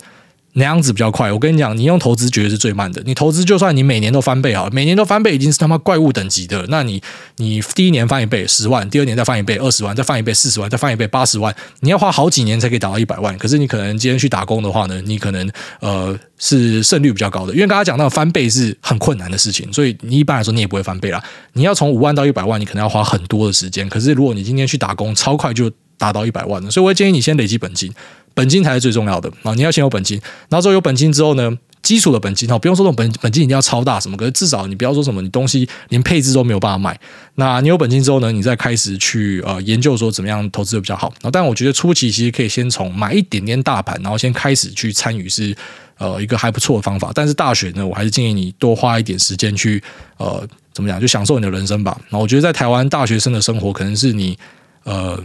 [0.53, 1.31] 那样子比较快。
[1.31, 2.99] 我跟你讲，你用投资绝对是最慢的。
[3.05, 6.65] 你投资就算你每年都翻倍好，每年都翻倍已经是他妈怪物等级的。
[6.69, 6.99] 那你
[7.35, 13.37] 你第一年翻一倍十万，第二年再翻一倍二十万，再翻一倍四十万，再翻一倍八十万，你要花好几年才可以达到一百万。
[13.37, 15.47] 可是你可能今天去打工的话呢，你可能
[15.79, 21.23] 呃是胜率比较高的，因为刚才讲到翻倍是很困难的事情，所以你一般来说你也不会翻倍啦。
[21.53, 23.87] 你要从五万到一百万，你可能要花很多的时间。
[23.87, 26.71] 可是如果你今天去打工，超快就达到一百万了。
[26.71, 27.93] 所以我会建议你先累积本金。
[28.38, 29.51] 本金才是最重要的啊！
[29.55, 36.99] 你要先有本金，然后之后有本金之后呢，基础的本金哦，不用说这种本本金一定要超大什么，可是至少你不要说什么你东西连配置都没有办法买。
[37.33, 41.11] 那你有本金之后呢，你再开始去呃研究说怎么样投资会比较好。
[41.31, 45.57] 但我觉得初期其实可以先从买一点点大盘，然后先开始去参与是
[45.97, 47.11] 呃一个还不错的方法。
[47.15, 49.81] 但是大学呢，我还是建议你多花一点时间去
[50.17, 51.99] 呃怎么讲，就享受你的人生吧。
[52.11, 54.38] 那我觉得在台湾大学生的生活可能是你
[54.83, 55.19] 呃。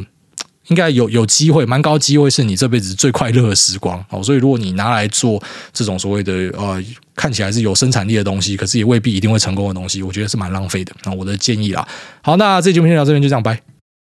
[0.69, 4.23] 应该有有机会，蛮高机会是你这辈子最快乐的时光哦。
[4.23, 5.43] 所以如果你拿来做
[5.73, 6.83] 这种所谓的呃
[7.17, 10.93] 看起来是有生产力的东西，可是也未必一定会成功的东西，我觉得是蛮浪费的。
[11.05, 11.87] 那我的建议啦。
[12.23, 13.72] 好，那这节目先聊这边，就这样，拜。